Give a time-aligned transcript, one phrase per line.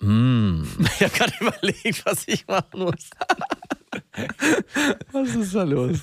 [0.00, 0.62] Mm.
[0.80, 3.10] Ich habe gerade überlegt, was ich machen muss.
[5.12, 5.98] Was ist da los?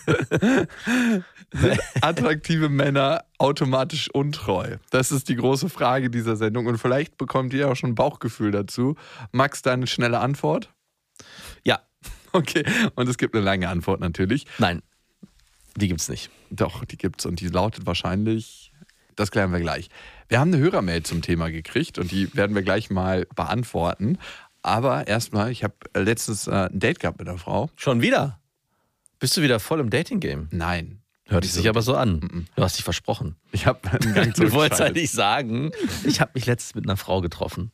[1.52, 4.77] Sind attraktive Männer automatisch untreu?
[4.89, 8.52] Das ist die große Frage dieser Sendung und vielleicht bekommt ihr auch schon ein Bauchgefühl
[8.52, 8.95] dazu.
[9.31, 10.73] Max, deine schnelle Antwort?
[11.64, 11.80] Ja.
[12.34, 14.45] Okay, und es gibt eine lange Antwort natürlich.
[14.58, 14.81] Nein,
[15.75, 16.30] die gibt's nicht.
[16.50, 18.72] Doch, die gibt's und die lautet wahrscheinlich,
[19.17, 19.89] das klären wir gleich.
[20.30, 24.17] Wir haben eine Hörermail zum Thema gekriegt und die werden wir gleich mal beantworten.
[24.62, 27.69] Aber erstmal, ich habe letztens äh, ein Date gehabt mit einer Frau.
[27.75, 28.39] Schon wieder?
[29.19, 30.47] Bist du wieder voll im Dating-Game?
[30.52, 31.02] Nein.
[31.30, 32.47] Hört sich aber so an.
[32.55, 33.36] Du hast dich versprochen.
[33.52, 35.72] Ich habe einen Gang Du wolltest halt nicht sagen,
[36.05, 37.72] ich habe mich letztens mit einer Frau getroffen.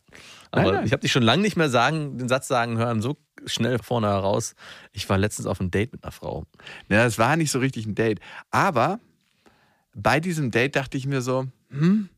[0.49, 0.85] Aber Nein, nein.
[0.85, 4.07] ich habe dich schon lange nicht mehr sagen, den Satz sagen hören, so schnell vorne
[4.07, 4.55] heraus.
[4.91, 6.45] Ich war letztens auf einem Date mit einer Frau.
[6.89, 8.19] Ja, das war nicht so richtig ein Date.
[8.49, 8.99] Aber
[9.95, 12.09] bei diesem Date dachte ich mir so, hm,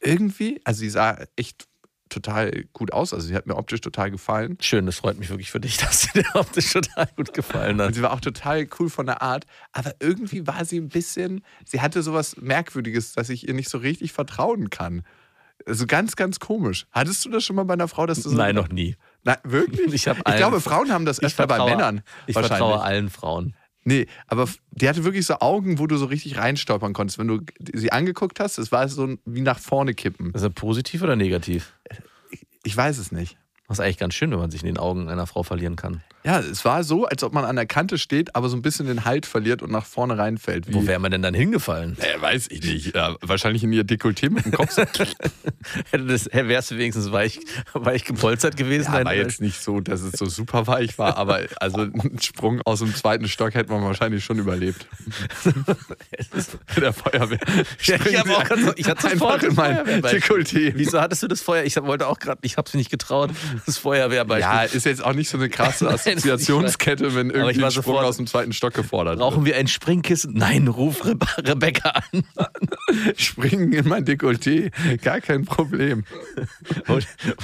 [0.00, 1.66] irgendwie, also sie sah echt
[2.10, 3.12] total gut aus.
[3.12, 4.56] Also sie hat mir optisch total gefallen.
[4.60, 7.86] Schön, das freut mich wirklich für dich, dass dir der optisch total gut gefallen Und
[7.86, 7.94] hat.
[7.94, 9.46] sie war auch total cool von der Art.
[9.72, 13.78] Aber irgendwie war sie ein bisschen, sie hatte sowas Merkwürdiges, dass ich ihr nicht so
[13.78, 15.02] richtig vertrauen kann.
[15.66, 16.86] Also ganz, ganz komisch.
[16.90, 18.36] Hattest du das schon mal bei einer Frau, dass du so.
[18.36, 18.96] Nein, noch nie.
[19.22, 19.94] Nein, wirklich?
[19.94, 22.02] Ich ich glaube, Frauen haben das Ich öfter bei vertraue- Männern.
[22.26, 23.54] Ich vertraue allen Frauen.
[23.84, 27.18] Nee, aber die hatte wirklich so Augen, wo du so richtig reinstolpern konntest.
[27.18, 27.40] Wenn du
[27.74, 30.32] sie angeguckt hast, es war so wie nach vorne kippen.
[30.32, 31.74] Ist er positiv oder negativ?
[32.62, 33.36] Ich weiß es nicht.
[33.68, 36.02] Das ist eigentlich ganz schön, wenn man sich in den Augen einer Frau verlieren kann.
[36.26, 38.86] Ja, es war so, als ob man an der Kante steht, aber so ein bisschen
[38.86, 40.68] den Halt verliert und nach vorne reinfällt.
[40.68, 41.98] Wie, Wo wäre man denn dann hingefallen?
[42.00, 42.94] äh, weiß ich nicht.
[42.94, 44.74] Ja, wahrscheinlich in ihr Dekolleté mit dem Kopf.
[45.92, 47.40] Das, wärst du wenigstens weich,
[47.72, 48.92] weich gepolstert gewesen?
[48.92, 52.60] Ja, war jetzt nicht so, dass es so super weich war, aber also einen Sprung
[52.66, 54.86] aus dem zweiten Stock hätte man wahrscheinlich schon überlebt.
[56.80, 57.38] Der Feuerwehr.
[57.82, 59.76] Ja, ich hab auch so- ich hatte sofort in mein.
[60.02, 60.72] Dekolleté.
[60.76, 61.64] Wieso hattest du das Feuer?
[61.64, 63.30] Ich wollte auch gerade, ich hab's mir nicht getraut,
[63.66, 64.50] das Feuerwehrbeispiel.
[64.54, 68.04] Ja, ist jetzt auch nicht so eine krasse Nein, Assoziationskette, wenn irgendwie ein Sprung sofort-
[68.04, 69.28] aus dem zweiten Stock gefordert wird.
[69.28, 70.34] Brauchen wir ein Springkissen?
[70.34, 72.24] Nein, ruf Rebe Rebecca an.
[73.16, 74.70] Springen in mein Dekolleté,
[75.02, 76.04] gar kein Problem.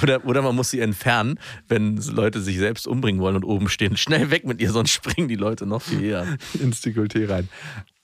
[0.01, 3.97] Oder, oder, man muss sie entfernen, wenn Leute sich selbst umbringen wollen und oben stehen.
[3.97, 6.37] Schnell weg mit ihr, sonst springen die Leute noch viel eher.
[6.59, 7.49] Ins Dekolleté rein.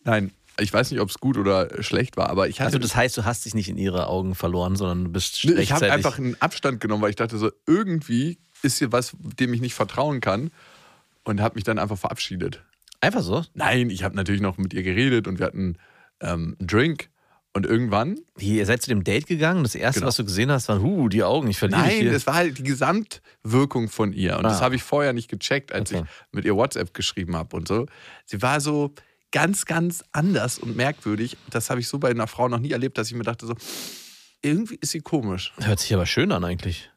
[0.03, 2.67] Nein, ich weiß nicht, ob es gut oder schlecht war, aber ich hatte.
[2.67, 5.71] Also das heißt, du hast dich nicht in ihre Augen verloren, sondern du bist ich
[5.71, 9.61] habe einfach einen Abstand genommen, weil ich dachte so, irgendwie ist hier was, dem ich
[9.61, 10.51] nicht vertrauen kann
[11.23, 12.63] und habe mich dann einfach verabschiedet.
[13.01, 13.43] einfach so?
[13.53, 15.77] Nein, ich habe natürlich noch mit ihr geredet und wir hatten
[16.21, 17.09] ähm, einen Drink
[17.53, 19.63] und irgendwann, Wie, ihr seid zu dem Date gegangen?
[19.63, 20.07] Das erste, Genau.
[20.09, 22.63] was du gesehen hast, waren, huh, die Augen, ich verliere nein, es war halt die
[22.63, 24.65] Gesamtwirkung von ihr und das Ah.
[24.65, 26.03] habe ich vorher nicht gecheckt, als Okay.
[26.05, 27.85] ich mit ihr WhatsApp geschrieben habe und so.
[28.25, 28.93] Sie war so
[29.31, 31.35] ganz, ganz anders und merkwürdig.
[31.49, 33.55] Das habe ich so bei einer Frau noch nie erlebt, dass ich mir dachte so,
[34.41, 35.53] irgendwie ist sie komisch.
[35.59, 36.91] Hört sich aber schön an eigentlich.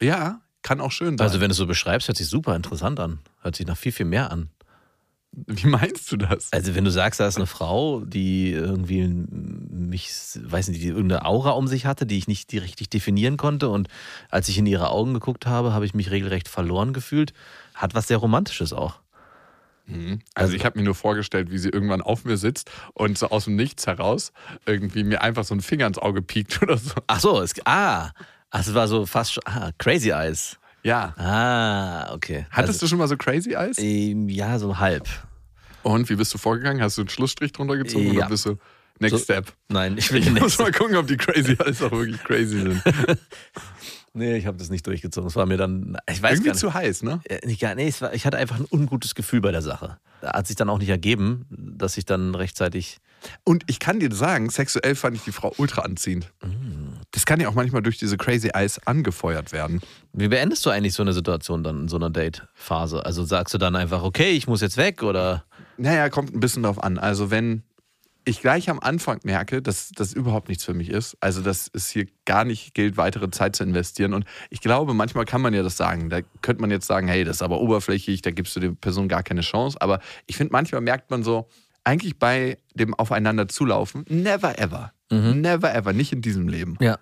[0.00, 1.26] Ja, kann auch schön sein.
[1.26, 3.20] Also wenn du es so beschreibst, hört sich super interessant an.
[3.42, 4.50] Hört sich nach viel, viel mehr an.
[5.32, 6.50] Wie meinst du das?
[6.52, 11.26] Also wenn du sagst, da ist eine Frau, die irgendwie mich, weiß nicht, die irgendeine
[11.26, 13.88] Aura um sich hatte, die ich nicht die richtig definieren konnte und
[14.30, 17.34] als ich in ihre Augen geguckt habe, habe ich mich regelrecht verloren gefühlt.
[17.74, 19.00] Hat was sehr Romantisches auch.
[20.34, 23.44] Also ich habe mir nur vorgestellt, wie sie irgendwann auf mir sitzt und so aus
[23.44, 24.32] dem Nichts heraus
[24.64, 26.94] irgendwie mir einfach so einen Finger ins Auge piekt oder so.
[27.06, 28.10] Ach so, es, ah,
[28.56, 30.56] ach, es war so fast schon, ah, Crazy Eyes.
[30.82, 31.14] Ja.
[31.18, 32.46] Ah, okay.
[32.50, 33.76] Hattest du schon mal so Crazy Eyes?
[33.78, 35.08] Ähm, ja, so halb.
[35.82, 36.80] Und wie bist du vorgegangen?
[36.82, 38.20] Hast du einen Schlussstrich drunter gezogen Ja.
[38.20, 38.56] oder bist du
[38.98, 39.52] Next So- Step?
[39.68, 40.60] Nein, ich will Ich muss nicht.
[40.60, 42.82] mal gucken, ob die Crazy Eyes auch wirklich crazy sind.
[44.18, 45.28] Nee, ich habe das nicht durchgezogen.
[45.28, 46.60] Es war mir dann, ich weiß Irgendwie gar nicht.
[46.60, 47.20] zu heiß, ne?
[47.24, 49.98] Äh, Nicht nee, war, ich hatte einfach ein ungutes Gefühl bei der Sache.
[50.22, 52.96] Da hat sich dann auch nicht ergeben, dass ich dann rechtzeitig.
[53.44, 56.32] Und ich kann dir sagen, sexuell fand ich die Frau ultra anziehend.
[57.16, 59.80] Das kann ja auch manchmal durch diese Crazy Eyes angefeuert werden.
[60.12, 63.06] Wie beendest du eigentlich so eine Situation dann in so einer Date-Phase?
[63.06, 65.44] Also sagst du dann einfach, okay, ich muss jetzt weg oder.
[65.78, 66.98] Naja, kommt ein bisschen drauf an.
[66.98, 67.62] Also wenn
[68.26, 71.88] ich gleich am Anfang merke, dass das überhaupt nichts für mich ist, also dass es
[71.88, 74.12] hier gar nicht gilt, weitere Zeit zu investieren.
[74.12, 76.10] Und ich glaube, manchmal kann man ja das sagen.
[76.10, 79.08] Da könnte man jetzt sagen, hey, das ist aber oberflächlich, da gibst du der Person
[79.08, 79.80] gar keine Chance.
[79.80, 81.48] Aber ich finde, manchmal merkt man so,
[81.82, 84.92] eigentlich bei dem Aufeinander zulaufen, never ever.
[85.08, 86.76] Never ever, nicht in diesem Leben.
[86.80, 86.98] Ja.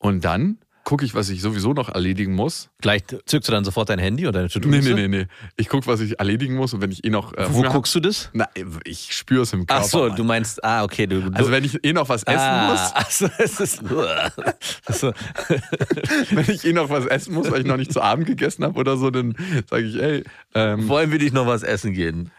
[0.00, 2.70] Und dann gucke ich, was ich sowieso noch erledigen muss.
[2.80, 5.26] Gleich zückst du dann sofort dein Handy oder deine to Nee, nee, nee, nee.
[5.56, 7.32] Ich gucke, was ich erledigen muss und wenn ich eh noch.
[7.34, 8.30] Äh, Wo Hunger hab- guckst du das?
[8.32, 8.48] Na,
[8.84, 9.82] ich spüre es im Körper.
[9.84, 10.16] Ach so, Mann.
[10.16, 11.20] du meinst, ah, okay, du.
[11.20, 13.84] du Also wenn ich eh noch was essen ah, muss, Ach so, es ist.
[16.30, 18.78] Wenn ich eh noch was essen muss, weil ich noch nicht zu Abend gegessen habe
[18.78, 19.36] oder so, dann
[19.68, 20.24] sage ich, ey,
[20.54, 22.32] ähm, wollen wir dich noch was essen gehen?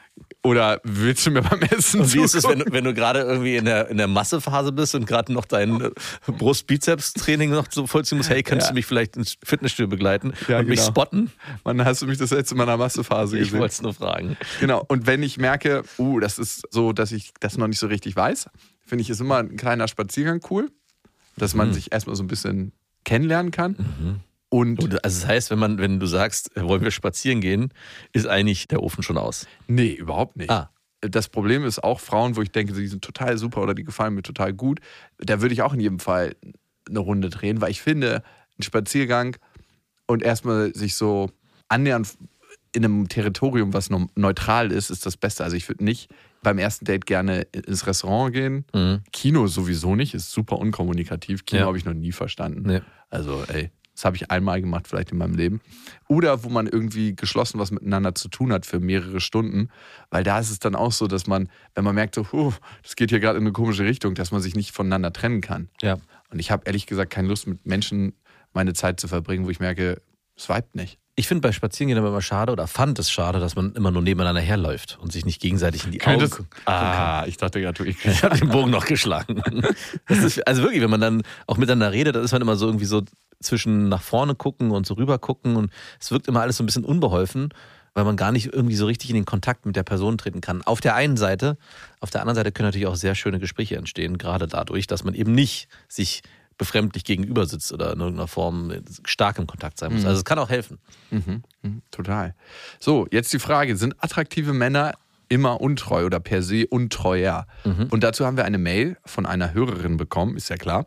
[0.44, 3.58] Oder willst du mir beim Essen Und wie ist es, wenn, wenn du gerade irgendwie
[3.58, 5.90] in der, in der Massephase bist und gerade noch dein äh,
[6.28, 8.30] Brust-Bizeps-Training noch so vollziehen musst?
[8.30, 8.74] Hey, könntest Ja.
[8.74, 10.90] du mich vielleicht ins Fitnessstudio begleiten Ja, und mich genau.
[10.90, 11.32] spotten?
[11.64, 13.60] Wann hast du mich das letzte Mal in einer Massephase Ich gesehen?
[13.60, 14.38] wollte es nur fragen.
[14.60, 14.84] Genau.
[14.88, 18.16] Und wenn ich merke, uh, das ist so, dass ich das noch nicht so richtig
[18.16, 18.48] weiß,
[18.86, 20.70] finde ich, ist immer ein kleiner Spaziergang cool,
[21.38, 21.58] dass Mhm.
[21.60, 22.72] man sich erstmal so ein bisschen
[23.06, 24.22] kennenlernen kann.
[24.54, 27.74] Und Und also das heißt, wenn man, wenn du sagst, äh, wollen wir spazieren gehen,
[28.12, 29.48] ist eigentlich der Ofen schon aus.
[29.68, 30.50] nee, überhaupt nicht.
[30.52, 30.70] Ah.
[31.00, 34.14] Das Problem ist auch Frauen, wo ich denke, die sind total super oder die gefallen
[34.14, 34.80] mir total gut.
[35.18, 36.36] Da würde ich auch in jedem Fall
[36.88, 38.22] eine Runde drehen, weil ich finde,
[38.60, 39.36] ein Spaziergang
[40.06, 41.32] und erstmal sich so
[41.70, 42.06] annähern
[42.74, 45.44] in einem Territorium, was neutral ist, ist das Beste.
[45.44, 46.12] Also ich würde nicht
[46.44, 48.66] beim ersten Date gerne ins Restaurant gehen.
[49.12, 51.46] Kino sowieso nicht, ist super unkommunikativ.
[51.46, 51.68] Kino Ja.
[51.68, 52.62] habe ich noch nie verstanden.
[52.66, 52.82] Nee.
[53.10, 55.62] Also, ey, das habe ich einmal gemacht, vielleicht in meinem Leben.
[56.08, 59.70] Oder wo man irgendwie geschlossen was miteinander zu tun hat für mehrere Stunden.
[60.10, 62.54] Weil da ist es dann auch so, dass man, wenn man merkt, so, huh,
[62.84, 65.70] das geht hier gerade in eine komische Richtung, dass man sich nicht voneinander trennen kann.
[65.82, 65.98] Ja.
[66.30, 68.14] Und ich habe ehrlich gesagt keine Lust, mit Menschen
[68.54, 70.02] meine Zeit zu verbringen, wo ich merke,
[70.36, 71.01] es vibet nicht.
[71.22, 74.02] Ich finde bei Spazierengehen aber immer schade oder fand es schade, dass man immer nur
[74.02, 76.56] nebeneinander herläuft und sich nicht gegenseitig in die Augen Könntest- guckt.
[76.66, 79.40] Ah, ich dachte gerade, ich Ich habe den Bogen noch geschlagen.
[80.10, 82.86] Ist, also wirklich, wenn man dann auch miteinander redet, dann ist man immer so irgendwie
[82.86, 83.04] so
[83.40, 86.66] zwischen nach vorne gucken und so rüber gucken und es wirkt immer alles so ein
[86.66, 87.50] bisschen unbeholfen,
[87.94, 90.64] weil man gar nicht irgendwie so richtig in den Kontakt mit der Person treten kann.
[90.64, 91.56] Auf der einen Seite,
[92.00, 95.14] auf der anderen Seite können natürlich auch sehr schöne Gespräche entstehen, gerade dadurch, dass man
[95.14, 96.24] eben nicht sich
[96.62, 98.72] befremdlich gegenüber sitzt oder in irgendeiner Form
[99.04, 100.06] stark im Kontakt sein muss.
[100.06, 100.78] Also es kann auch helfen.
[101.10, 102.36] Mhm, mhm, total.
[102.80, 104.94] So, jetzt die Frage: Sind attraktive Männer
[105.28, 107.48] immer untreu oder per se untreuer?
[107.90, 110.86] Und dazu haben wir eine Mail von einer Hörerin bekommen, ist ja klar.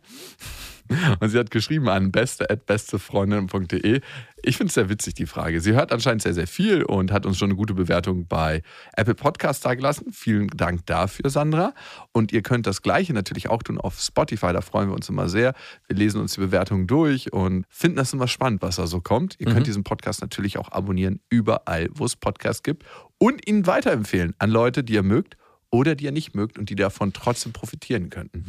[1.20, 4.00] Und sie hat geschrieben an beste.bestefreundin.de.
[4.42, 5.60] Ich finde es sehr witzig, die Frage.
[5.60, 8.62] Sie hört anscheinend sehr, sehr viel und hat uns schon eine gute Bewertung bei
[8.94, 10.12] Apple Podcasts dagelassen.
[10.12, 11.72] Vielen Dank dafür, Sandra.
[12.12, 14.52] Und ihr könnt das Gleiche natürlich auch tun auf Spotify.
[14.52, 15.54] Da freuen wir uns immer sehr.
[15.86, 19.36] Wir lesen uns die Bewertungen durch und finden das immer spannend, was da so kommt.
[19.38, 22.84] Ihr könnt diesen Podcast natürlich auch abonnieren, überall, wo es Podcasts gibt.
[23.18, 25.38] Und ihn weiterempfehlen an Leute, die ihr mögt
[25.74, 28.44] oder die ihr nicht mögt und die davon trotzdem profitieren könnten.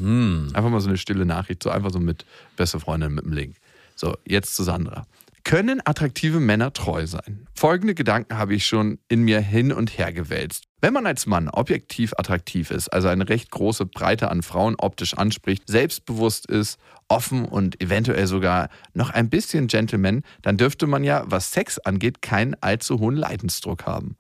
[0.53, 2.25] Einfach mal so eine stille Nachricht, so einfach so mit
[2.55, 3.55] beste Freundin mit dem Link.
[3.95, 5.07] So, jetzt zu Sandra.
[5.43, 7.47] Können attraktive Männer treu sein?
[7.53, 10.63] Folgende Gedanken habe ich schon in mir hin und her gewälzt.
[10.81, 15.15] Wenn man als Mann objektiv attraktiv ist, also eine recht große Breite an Frauen optisch
[15.15, 21.23] anspricht, selbstbewusst ist, offen und eventuell sogar noch ein bisschen Gentleman, dann dürfte man ja,
[21.27, 24.15] was Sex angeht, keinen allzu hohen Leidensdruck haben.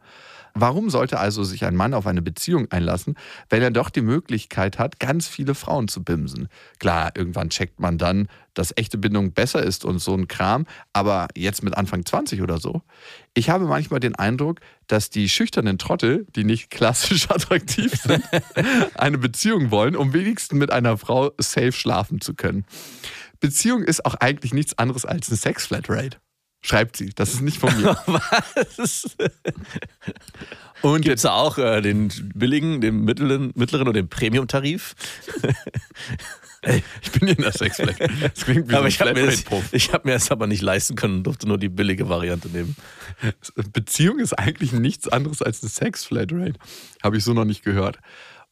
[0.57, 3.15] Warum sollte also sich ein Mann auf eine Beziehung einlassen,
[3.49, 6.47] wenn er doch die Möglichkeit hat, ganz viele Frauen zu bimsen?
[6.79, 11.27] Klar, irgendwann checkt man dann, dass echte Bindung besser ist und so ein Kram, aber
[11.35, 12.83] jetzt mit Anfang 20 oder so.
[13.33, 18.23] Ich habe manchmal den Eindruck, dass die schüchternen Trottel, die nicht klassisch attraktiv sind,
[18.95, 22.63] eine Beziehung wollen, um wenigstens mit einer Frau safe schlafen zu können.
[23.41, 26.17] Beziehung ist auch eigentlich nichts anderes als eine Sex-Flatrate.
[26.65, 27.11] Schreibt sie.
[27.13, 27.95] Das ist nicht von mir.
[28.07, 29.15] Was?
[30.81, 34.95] Und Gibt es da auch äh, den billigen, den mittleren, mittleren und den Premium-Tarif?
[37.03, 37.95] Ich bin in der Sexflat.
[37.99, 40.47] Das klingt wie aber so ich ein habe mir, das- ich hab mir das aber
[40.47, 42.75] nicht leisten können und durfte nur die billige Variante nehmen.
[43.71, 46.53] Beziehung ist eigentlich nichts anderes als eine Sex-Flatrate.
[47.03, 47.99] Habe ich so noch nicht gehört.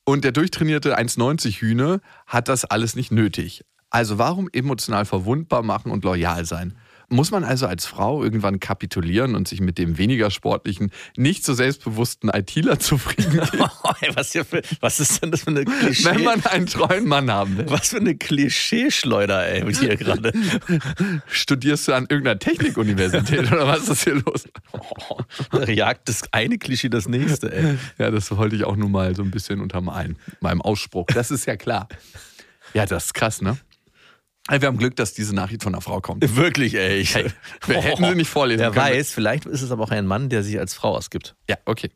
[0.03, 3.65] Und der durchtrainierte 1,90 Hühne hat das alles nicht nötig.
[3.89, 6.77] Also warum emotional verwundbar machen und loyal sein?
[7.13, 11.53] Muss man also als Frau irgendwann kapitulieren und sich mit dem weniger sportlichen, nicht so
[11.53, 13.59] selbstbewussten ITler zufrieden geben,
[14.15, 16.05] was, hier für, was ist denn das für eine Klischee?
[16.05, 17.65] wenn man einen treuen Mann haben will?
[17.69, 20.33] was für eine Klischeeschleuder, ey, mit hier gerade.
[21.27, 24.45] Studierst du an irgendeiner Technikuniversität oder was ist hier los?
[24.71, 25.19] Oh,
[25.51, 27.77] da jagt das eine Klischee das nächste, ey.
[27.99, 31.05] Ja, das wollte ich auch nur mal so ein bisschen unter meinem, meinem Ausspruch.
[31.13, 31.87] Das ist ja klar.
[32.73, 33.57] Ja, das ist krass, ne?
[34.49, 36.23] Ey, Wir haben Glück, dass diese Nachricht von einer Frau kommt.
[36.35, 36.99] Wirklich, ey.
[36.99, 37.15] Ich,
[37.65, 38.97] wir hätten sie nicht vorlesen Wer können.
[38.97, 41.35] weiß, vielleicht ist es aber auch ein Mann, der sich als Frau ausgibt.
[41.49, 41.91] Ja, okay.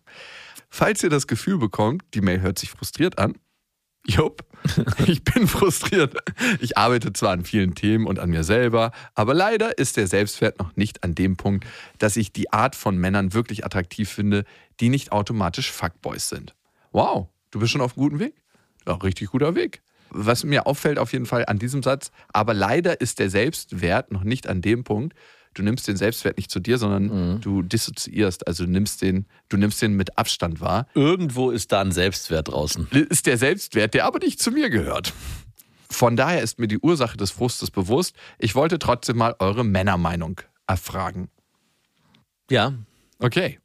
[0.70, 3.38] Falls ihr das Gefühl bekommt, die Mail hört sich frustriert an.
[4.06, 4.46] Jupp,
[5.08, 6.16] ich bin frustriert.
[6.62, 10.60] Ich arbeite zwar an vielen Themen und an mir selber, aber leider ist der Selbstwert
[10.60, 11.66] noch nicht an dem Punkt,
[12.00, 14.46] dass ich die Art von Männern wirklich attraktiv finde,
[14.80, 16.56] die nicht automatisch Fuckboys sind.
[16.94, 18.36] Wow, du bist schon auf einem guten Weg?
[18.88, 19.82] Ja, richtig guter Weg.
[20.10, 24.24] Was mir auffällt auf jeden Fall an diesem Satz, aber leider ist der Selbstwert noch
[24.24, 25.16] nicht an dem Punkt,
[25.54, 27.42] du nimmst den Selbstwert nicht zu dir, sondern Mhm.
[27.42, 30.88] du dissoziierst, also du nimmst den, du nimmst den mit Abstand wahr.
[30.94, 32.88] Irgendwo ist da ein Selbstwert draußen.
[33.10, 35.14] Ist der Selbstwert, der aber nicht zu mir gehört.
[35.90, 38.16] Von daher ist mir die Ursache des Frustes bewusst.
[38.40, 41.30] Ich wollte trotzdem mal eure Männermeinung erfragen.
[42.52, 42.74] Ja,
[43.20, 43.60] Okay.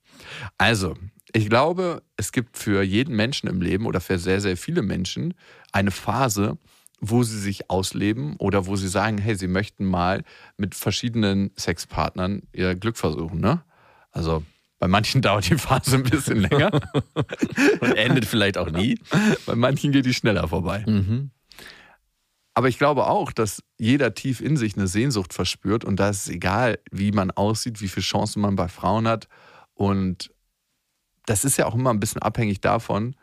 [0.57, 0.95] Also,
[1.33, 5.35] ich glaube, es gibt für jeden Menschen im Leben oder für sehr, sehr viele Menschen
[5.73, 6.59] eine Phase,
[7.01, 10.23] wo sie sich ausleben oder wo sie sagen, hey, sie möchten mal
[10.57, 13.62] mit verschiedenen Sexpartnern ihr Glück versuchen, ne?
[14.12, 14.45] Also,
[14.79, 16.71] bei manchen dauert die Phase ein bisschen länger,
[17.81, 19.01] und endet vielleicht auch nie.
[19.47, 20.85] bei manchen geht die schneller vorbei.
[20.87, 21.31] Mhm.
[22.55, 26.27] Aber ich glaube auch, dass jeder tief in sich eine Sehnsucht verspürt und da ist
[26.27, 29.29] es egal, wie man aussieht, wie viele Chancen man bei Frauen hat.
[29.75, 30.32] Und
[31.26, 33.14] das ist ja auch immer ein bisschen abhängig davon,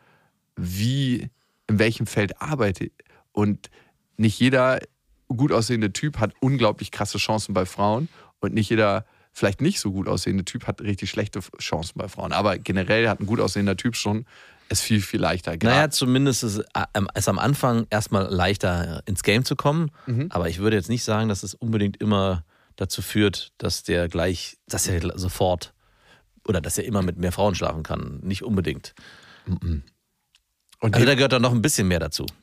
[0.55, 1.29] wie,
[1.67, 2.91] in welchem Feld arbeite.
[3.31, 3.69] Und
[4.17, 4.79] nicht jeder
[5.27, 9.91] gut aussehende Typ hat unglaublich krasse Chancen bei Frauen und nicht jeder vielleicht nicht so
[9.91, 12.33] gut aussehende Typ hat richtig schlechte Chancen bei Frauen.
[12.33, 14.25] Aber generell hat ein gut aussehender Typ schon
[14.69, 15.55] es viel, viel leichter.
[15.61, 16.65] Naja, zumindest ist es
[17.27, 19.91] am Anfang erstmal leichter ins Game zu kommen.
[20.29, 22.43] Aber ich würde jetzt nicht sagen, dass es unbedingt immer
[22.75, 25.73] dazu führt, dass der gleich, dass er sofort
[26.49, 28.19] oder dass er immer mit mehr Frauen schlafen kann.
[28.23, 28.95] Nicht unbedingt.
[29.45, 29.83] Und
[30.81, 32.25] Also da gehört dann noch ein bisschen mehr dazu.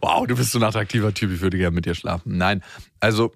[0.00, 2.36] Wow, du bist so ein attraktiver Typ, ich würde gerne mit dir schlafen.
[2.36, 2.62] Nein,
[2.98, 3.32] also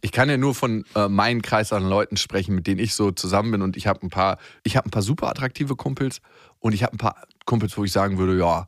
[0.00, 3.12] ich kann ja nur von äh, meinem Kreis an Leuten sprechen, mit denen ich so
[3.12, 6.20] zusammen bin und ich habe ein paar, ich habe ein paar super attraktive Kumpels
[6.58, 8.66] und ich habe ein paar Kumpels, wo ich sagen würde, ja,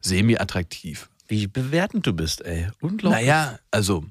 [0.00, 1.10] semi-attraktiv.
[1.26, 2.68] Wie bewertend du bist, ey.
[2.80, 3.26] Unglaublich.
[3.26, 4.04] Naja, also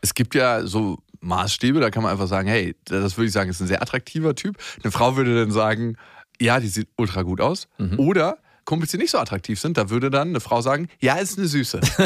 [0.00, 3.50] es gibt ja so Maßstäbe, da kann man einfach sagen, hey, das würde ich sagen,
[3.50, 4.56] ist ein sehr attraktiver Typ.
[4.82, 5.96] Eine Frau würde dann sagen,
[6.40, 7.68] ja, die sieht ultra gut aus.
[7.96, 11.38] Oder Kumpels, die nicht so attraktiv sind, da würde dann eine Frau sagen, ja, ist
[11.38, 11.80] eine Süße.
[11.90, 11.98] das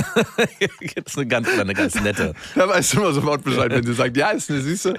[1.06, 2.34] ist eine ganz, eine ganz nette.
[2.54, 4.94] Da weißt du immer sofort Bescheid, wenn sie sagt, ja, ist eine Süße.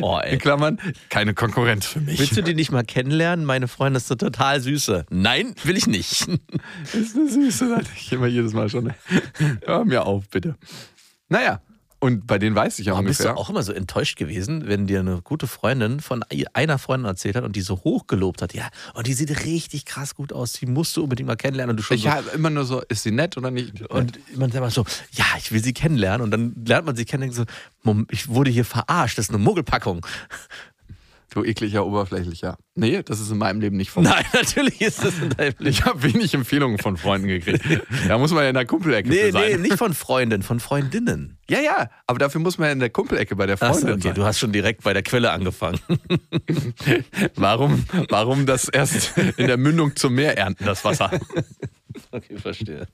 [0.00, 0.38] Oh, In ey.
[0.38, 0.80] Klammern,
[1.10, 2.18] keine Konkurrenz für mich.
[2.18, 3.44] Willst du die nicht mal kennenlernen?
[3.44, 5.06] Meine Freundin ist so total süße.
[5.10, 6.12] Nein, will ich nicht.
[6.92, 8.94] ist eine Süße, sag ich immer jedes Mal schon.
[9.66, 10.56] Hör mir auf, bitte.
[11.28, 11.60] Naja,
[12.06, 13.34] und bei denen weiß ich Aber bist ungefähr.
[13.34, 17.36] du auch immer so enttäuscht gewesen, wenn dir eine gute Freundin von einer Freundin erzählt
[17.36, 18.54] hat und die so hoch gelobt hat?
[18.54, 20.52] Ja, und die sieht richtig krass gut aus.
[20.52, 21.72] Die musst du unbedingt mal kennenlernen.
[21.72, 23.82] Und du schon ich so, habe immer nur so, ist sie nett oder nicht?
[23.90, 26.22] und man sagt mal so, ja, ich will sie kennenlernen.
[26.22, 27.50] Und dann lernt man sie kennen und denkt
[27.84, 29.18] so, ich wurde hier verarscht.
[29.18, 30.06] Das ist eine Muggelpackung.
[31.36, 32.58] Du ekliger, oberflächlicher.
[32.74, 34.02] Nee, das ist in meinem Leben nicht vor.
[34.02, 35.66] Nein, natürlich ist das in deinem Leben.
[35.66, 37.64] Ich habe wenig Empfehlungen von Freunden gekriegt.
[38.08, 39.52] Da muss man ja in der Kumpelecke Nee, sein.
[39.52, 41.38] nee, nicht von Freundin, von Freundinnen.
[41.48, 44.14] Ja, ja, aber dafür muss man ja in der Kumpelecke bei der Freundin okay, sein.
[44.14, 45.78] du hast schon direkt bei der Quelle angefangen.
[47.36, 51.10] Warum, warum das erst in der Mündung zum Meer ernten, das Wasser?
[52.10, 52.86] Okay, verstehe.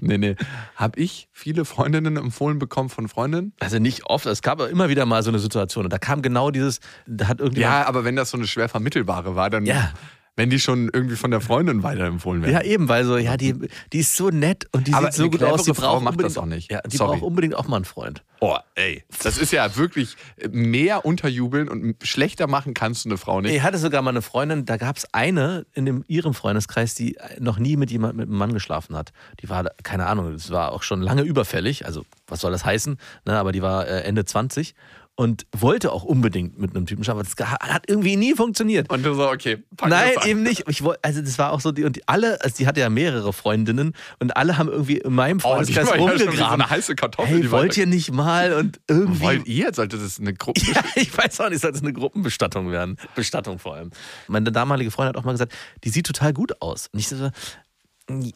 [0.00, 0.36] Nee, nee.
[0.76, 3.52] Habe ich viele Freundinnen empfohlen bekommen von Freundinnen?
[3.60, 6.22] Also nicht oft, es gab aber immer wieder mal so eine Situation und da kam
[6.22, 7.74] genau dieses, da hat irgendjemand.
[7.74, 9.92] Ja, aber wenn das so eine schwer vermittelbare war, dann, Ja.
[10.36, 12.52] Wenn die schon irgendwie von der Freundin weiterempfohlen werden.
[12.52, 13.54] Ja, eben, weil so, ja, die,
[13.92, 16.22] die ist so nett und die Aber sieht so gut aus, die Frau braucht macht
[16.22, 16.70] das auch nicht.
[16.72, 17.12] Ja, die Sorry.
[17.12, 18.24] braucht unbedingt auch mal einen Freund.
[18.40, 19.04] Oh, ey.
[19.22, 20.16] Das ist ja wirklich
[20.50, 23.54] mehr unterjubeln und schlechter machen kannst du eine Frau nicht.
[23.54, 27.16] Ich hatte sogar mal eine Freundin, da gab es eine in dem, ihrem Freundeskreis, die
[27.38, 29.12] noch nie mit jemandem, mit einem Mann geschlafen hat.
[29.40, 32.98] Die war, keine Ahnung, das war auch schon lange überfällig, also was soll das heißen,
[33.24, 34.74] ne, aber die war äh, Ende 20
[35.16, 38.90] und wollte auch unbedingt mit einem Typen schlafen, aber das hat irgendwie nie funktioniert.
[38.90, 40.64] Und du so, okay, pack Nein, eben nicht.
[40.68, 42.90] Ich wollte, also das war auch so die und die, alle, also die hatte ja
[42.90, 46.24] mehrere Freundinnen und alle haben irgendwie in meinem Oh, Freundeskreis war ja schon wie so
[46.26, 46.60] rumgegraben.
[46.62, 47.42] eine heiße Kartoffel.
[47.42, 49.72] hey, wollt ihr nicht mal und irgendwie Wollt ihr?
[49.72, 52.96] Sollte das eine Gruppe ja, ich weiß auch nicht, soll das eine Gruppenbestattung werden.
[53.14, 53.90] Bestattung vor allem.
[54.26, 55.52] Meine damalige Freundin hat auch mal gesagt,
[55.84, 56.88] die sieht total gut aus.
[56.92, 57.30] Und ich so,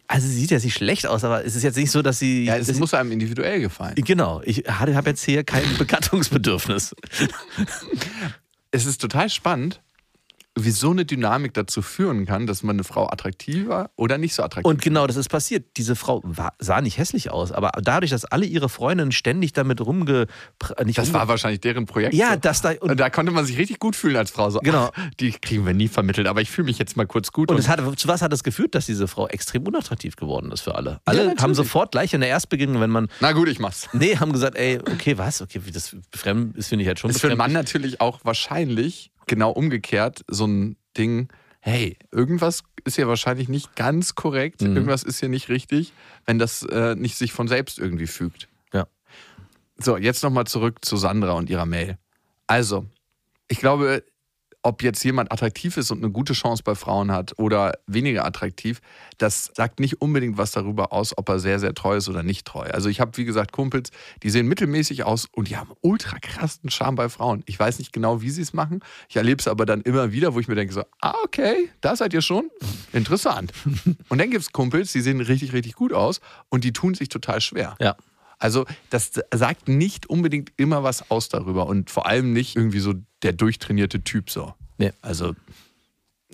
[0.07, 2.45] also sie sieht ja nicht schlecht aus, aber es ist jetzt nicht so, dass sie.
[2.45, 3.95] Ja, es muss einem individuell gefallen.
[3.97, 6.95] genau, ich habe jetzt hier kein Begattungsbedürfnis.
[8.71, 9.81] Es ist total spannend,
[10.65, 14.43] wie so eine Dynamik dazu führen kann, dass man eine Frau attraktiver oder nicht so
[14.43, 15.67] attraktiv Und genau das ist passiert.
[15.77, 19.81] Diese Frau war, sah nicht hässlich aus, aber dadurch, dass alle ihre Freundinnen ständig damit
[19.81, 20.27] rumge.
[20.85, 22.15] Nicht Das rumge- war wahrscheinlich deren Projekt.
[22.15, 22.41] Ja, so.
[22.41, 22.71] das da.
[22.81, 24.51] Und, Und da konnte man sich richtig gut fühlen als Frau.
[24.51, 24.91] So, Genau.
[24.95, 27.51] ach, die kriegen wir nie vermittelt, aber ich fühle mich jetzt mal kurz gut.
[27.51, 30.61] und es hat, zu was hat es geführt, dass diese Frau extrem unattraktiv geworden ist
[30.63, 31.01] für alle?
[31.05, 31.43] Alle natürlich.
[31.43, 33.89] haben sofort gleich in der Erstbegegnung, wenn man Na gut, ich mach's.
[33.93, 35.43] Nee, haben gesagt, ey, okay, was?
[35.43, 38.21] Okay, wie das fremd ist, finde ich halt schon Ist für einen Mann natürlich auch
[38.25, 41.29] wahrscheinlich genau umgekehrt so ein Ding,
[41.61, 44.75] hey, irgendwas ist ja wahrscheinlich nicht ganz korrekt, Mhm.
[44.77, 45.93] irgendwas ist hier nicht richtig,
[46.27, 48.49] wenn das äh, nicht sich von selbst irgendwie fügt.
[48.73, 48.87] Ja.
[49.77, 51.99] So, jetzt nochmal zurück zu Sandra und ihrer Mail.
[52.47, 52.87] Also,
[53.49, 54.03] ich glaube,
[54.69, 58.81] ob jetzt jemand attraktiv ist und eine gute Chance bei Frauen hat oder weniger attraktiv,
[59.17, 62.47] das sagt nicht unbedingt was darüber aus, ob er sehr, sehr treu ist oder nicht
[62.47, 62.67] treu.
[62.71, 63.91] Also ich habe, wie gesagt, Kumpels,
[64.23, 67.43] die sehen mittelmäßig aus und die haben ultra krassen Charme bei Frauen.
[67.47, 68.81] Ich weiß nicht genau, wie sie es machen.
[69.09, 71.97] Ich erlebe es aber dann immer wieder, wo ich mir denke so, ah, okay, da
[71.97, 72.51] seid ihr schon.
[72.93, 73.55] Interessant.
[74.11, 76.21] und dann gibt es Kumpels, die sehen richtig, richtig gut aus
[76.51, 77.75] und die tun sich total schwer.
[77.81, 77.97] Ja.
[78.39, 82.95] Also das sagt nicht unbedingt immer was aus darüber und vor allem nicht irgendwie so
[83.23, 84.55] der durchtrainierte Typ so.
[84.79, 84.93] Nee.
[85.03, 85.35] Also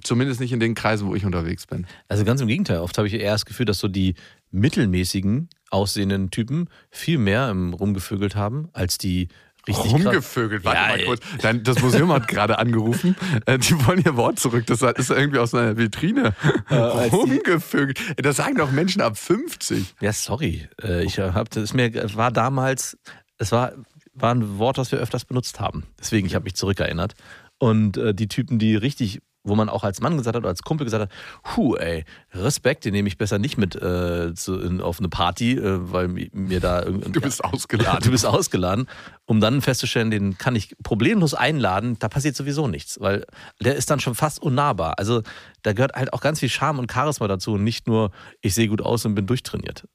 [0.02, 1.86] zumindest nicht in den Kreisen, wo ich unterwegs bin.
[2.08, 2.78] Also ganz im Gegenteil.
[2.80, 4.14] Oft habe ich eher das Gefühl, dass so die
[4.50, 9.28] mittelmäßigen aussehenden Typen viel mehr im rumgevögelt haben als die
[9.66, 11.20] richtig Rumgevögelt, warte Ja, mal kurz.
[11.40, 13.16] Dein, das Museum hat gerade angerufen.
[13.46, 14.66] Äh, Die wollen ihr Wort zurück.
[14.66, 16.34] Das ist irgendwie aus einer Vitrine.
[16.70, 17.98] die- Rumgevögelt.
[18.22, 19.94] Das sagen doch Menschen ab 50.
[20.00, 20.68] Ja, sorry.
[20.82, 22.98] Äh, Ich hab, das mir war damals,
[23.38, 23.72] es war,
[24.14, 25.84] war ein Wort, das wir öfters benutzt haben.
[25.98, 27.14] Deswegen, ich habe mich zurückerinnert.
[27.58, 30.62] Und äh, die Typen, die richtig, wo man auch als Mann gesagt hat oder als
[30.62, 34.80] Kumpel gesagt hat, hu, ey, Respekt, den nehme ich besser nicht mit äh, zu, in,
[34.80, 37.12] auf eine Party, äh, weil mi- mir da irgendwie.
[37.12, 38.00] Du bist Ja, ausgeladen.
[38.02, 38.86] du bist ausgeladen,
[39.26, 43.24] um dann festzustellen, den kann ich problemlos einladen, da passiert sowieso nichts, weil
[43.60, 44.98] der ist dann schon fast unnahbar.
[44.98, 45.22] Also
[45.62, 48.68] da gehört halt auch ganz viel Charme und Charisma dazu und nicht nur, ich sehe
[48.68, 49.86] gut aus und bin durchtrainiert.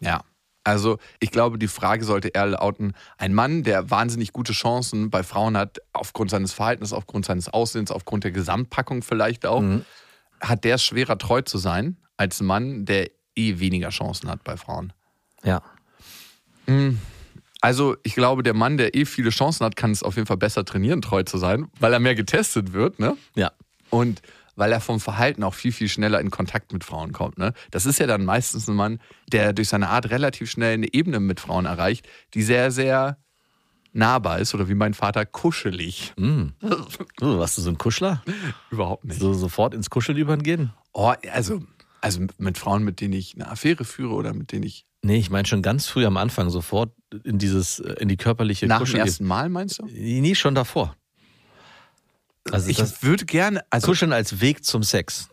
[0.00, 0.22] Ja.
[0.66, 5.22] Also ich glaube, die Frage sollte eher lauten, ein Mann, der wahnsinnig gute Chancen bei
[5.22, 9.62] Frauen hat, aufgrund seines Verhaltens, aufgrund seines Aussehens, aufgrund der Gesamtpackung vielleicht auch,
[10.40, 14.42] hat der es schwerer treu zu sein, als ein Mann, der eh weniger Chancen hat
[14.42, 14.92] bei Frauen.
[15.44, 15.62] Ja.
[17.60, 20.36] Also ich glaube, der Mann, der eh viele Chancen hat, kann es auf jeden Fall
[20.36, 23.16] besser trainieren, treu zu sein, weil er mehr getestet wird, ne?
[23.36, 23.52] Ja.
[23.90, 24.20] Und
[24.56, 27.38] weil er vom Verhalten auch viel, viel schneller in Kontakt mit Frauen kommt.
[27.38, 27.52] Ne?
[27.70, 31.20] Das ist ja dann meistens ein Mann, der durch seine Art relativ schnell eine Ebene
[31.20, 33.18] mit Frauen erreicht, die sehr, sehr
[33.92, 36.12] nahbar ist oder wie mein Vater kuschelig.
[36.16, 36.48] Mm.
[37.20, 38.22] Oh, warst du so ein Kuschler?
[38.70, 39.20] Überhaupt nicht.
[39.20, 40.72] So sofort ins Kuscheln übergehen?
[40.92, 41.62] Oh, also,
[42.00, 45.30] also mit Frauen, mit denen ich eine Affäre führe oder mit denen ich Nee, ich
[45.30, 48.80] meine schon ganz früh am Anfang sofort in dieses, äh, in die körperliche nach dem
[48.80, 48.98] Kuschel.
[48.98, 49.86] ersten Mal meinst du?
[49.86, 50.96] Nee, schon davor.
[52.52, 55.28] Also Ich würde gerne, also Kuscheln als Weg zum Sex.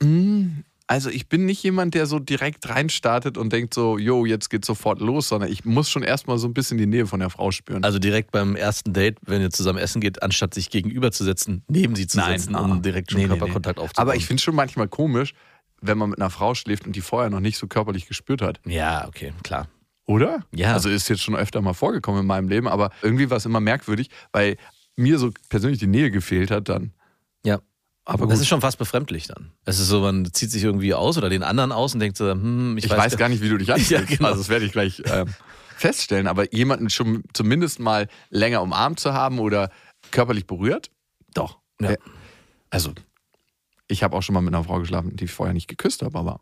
[0.88, 4.68] Also ich bin nicht jemand, der so direkt reinstartet und denkt so, jo, jetzt geht's
[4.68, 7.52] sofort los, sondern ich muss schon erstmal so ein bisschen die Nähe von der Frau
[7.52, 7.84] spüren.
[7.84, 12.08] Also direkt beim ersten Date, wenn ihr zusammen essen geht, anstatt sich gegenüberzusetzen, neben sie
[12.08, 13.84] zu Nein, setzen, um direkt schon nee, Körperkontakt nee.
[13.84, 14.08] aufzubauen.
[14.08, 15.34] Aber ich finde es schon manchmal komisch,
[15.82, 18.60] wenn man mit einer Frau schläft und die vorher noch nicht so körperlich gespürt hat.
[18.66, 19.68] Ja, okay, klar.
[20.06, 20.46] Oder?
[20.54, 20.74] Ja.
[20.74, 23.62] Also ist jetzt schon öfter mal vorgekommen in meinem Leben, aber irgendwie war es immer
[23.62, 24.58] merkwürdig, weil
[24.96, 26.92] mir so persönlich die Nähe gefehlt hat dann.
[28.06, 28.42] Aber Das gut.
[28.42, 29.52] ist schon fast befremdlich dann.
[29.66, 32.30] Es ist so, man zieht sich irgendwie aus oder den anderen aus und denkt so,
[32.30, 33.92] hm, ich, ich weiß, gar nicht, wie du dich anfühlst.
[33.92, 34.28] Ja, genau.
[34.30, 35.34] Also das werde ich gleich ähm,
[35.78, 36.28] feststellen.
[36.28, 39.70] Aber jemanden schon zumindest mal länger umarmt zu haben oder
[40.12, 40.92] körperlich berührt,
[41.34, 41.60] doch.
[41.80, 41.92] Ja.
[41.92, 41.98] Äh,
[42.72, 42.92] Also,
[43.88, 46.18] ich habe auch schon mal mit einer Frau geschlafen, die ich vorher nicht geküsst habe,
[46.18, 46.40] aber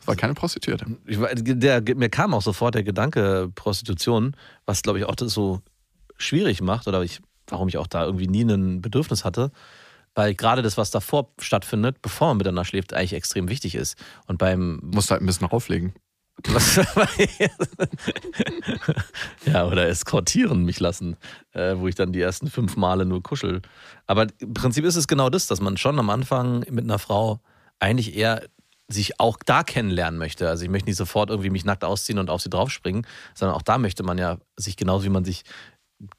[0.00, 0.86] es war keine Prostituierte.
[1.06, 5.60] Ich, der, mir kam auch sofort der Gedanke Prostitution, was glaube ich auch das so
[6.18, 9.50] schwierig macht oder ich, warum ich auch da irgendwie nie ein Bedürfnis hatte,
[10.14, 13.96] weil gerade das, was davor stattfindet, bevor man miteinander schläft, eigentlich extrem wichtig ist.
[14.26, 15.94] Und beim Musst halt ein bisschen auflegen.
[16.48, 16.76] was,
[19.46, 21.16] ja, oder eskortieren mich lassen,
[21.52, 23.62] äh, wo ich dann die ersten fünf Male nur kuschel.
[24.06, 27.40] Aber im Prinzip ist es genau das, dass man schon am Anfang mit einer Frau
[27.78, 28.42] eigentlich eher
[28.88, 30.48] sich auch da kennenlernen möchte.
[30.48, 33.62] Also ich möchte nicht sofort irgendwie mich nackt ausziehen und auf sie draufspringen, sondern auch
[33.62, 35.44] da möchte man ja sich genauso wie man sich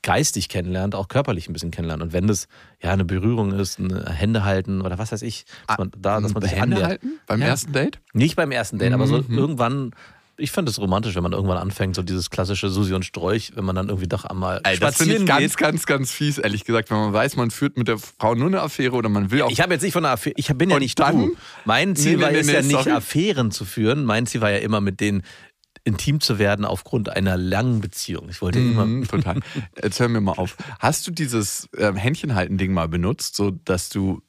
[0.01, 2.07] geistig kennenlernt, auch körperlich ein bisschen kennenlernen.
[2.07, 2.47] Und wenn das
[2.81, 6.33] ja eine Berührung ist, ein Hände halten oder was weiß ich, dass man, da, dass
[6.33, 6.89] man sich Hände annähert.
[6.89, 7.47] halten beim Ja.
[7.47, 7.99] ersten Date?
[8.13, 9.38] Nicht beim ersten Date, aber so Mhm.
[9.38, 9.91] irgendwann.
[10.38, 13.63] Ich fand es romantisch, wenn man irgendwann anfängt, so dieses klassische Susi und Strolch, wenn
[13.63, 16.65] man dann irgendwie doch einmal Ey, das finde ich spazieren ganz, ganz, ganz fies, ehrlich
[16.65, 19.43] gesagt, wenn man weiß, man führt mit der Frau nur eine Affäre oder man will
[19.43, 19.49] auch.
[19.49, 21.17] Ich habe jetzt nicht von einer Affäre, ich bin ja Und nicht dann?
[21.27, 21.38] du.
[21.63, 22.91] Mein Ziel Nee, war nee, es nee, ja nicht, sorry.
[22.91, 24.03] Affären zu führen.
[24.03, 25.23] Mein Ziel war ja immer, mit denen
[25.86, 28.28] intim zu werden aufgrund einer langen Beziehung.
[28.30, 28.86] Ich wollte immer.
[28.86, 29.39] Mhm, total.
[29.82, 30.58] Jetzt hör mir mal auf.
[30.80, 34.21] Hast du dieses ähm, Händchenhalten-Ding mal benutzt, so dass du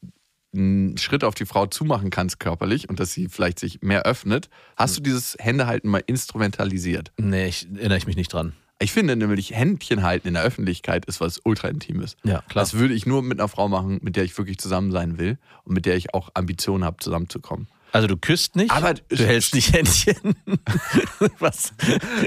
[0.55, 4.49] einen Schritt auf die Frau zumachen kannst körperlich und dass sie vielleicht sich mehr öffnet?
[4.77, 7.13] Hast du dieses Händehalten mal instrumentalisiert?
[7.17, 8.53] Nee, ich, erinnere ich mich nicht dran.
[8.79, 12.17] Ich finde nämlich Händchen halten in der Öffentlichkeit ist was ultra intimes.
[12.25, 12.63] Ja, klar.
[12.63, 15.39] Das würde ich nur mit einer Frau machen, mit der ich wirklich zusammen sein will
[15.65, 17.69] und mit der ich auch Ambitionen habe, zusammenzukommen.
[17.97, 20.35] Also du küsst nicht, Aber- du hältst nicht Händchen.
[21.39, 21.73] Was?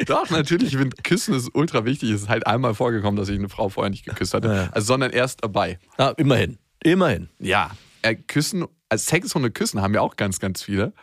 [0.08, 2.10] Doch, natürlich, ich finde, Küssen ist ultra wichtig.
[2.10, 4.70] Es ist halt einmal vorgekommen, dass ich eine Frau vorher nicht geküsst hatte, Ja.
[4.72, 5.78] also, sondern erst dabei.
[5.98, 6.58] Ah, immerhin.
[6.84, 7.30] Immerhin.
[7.40, 7.70] Ja,
[8.02, 10.94] äh, Küssen, also Sexhunde küssen haben ja auch ganz, ganz viele.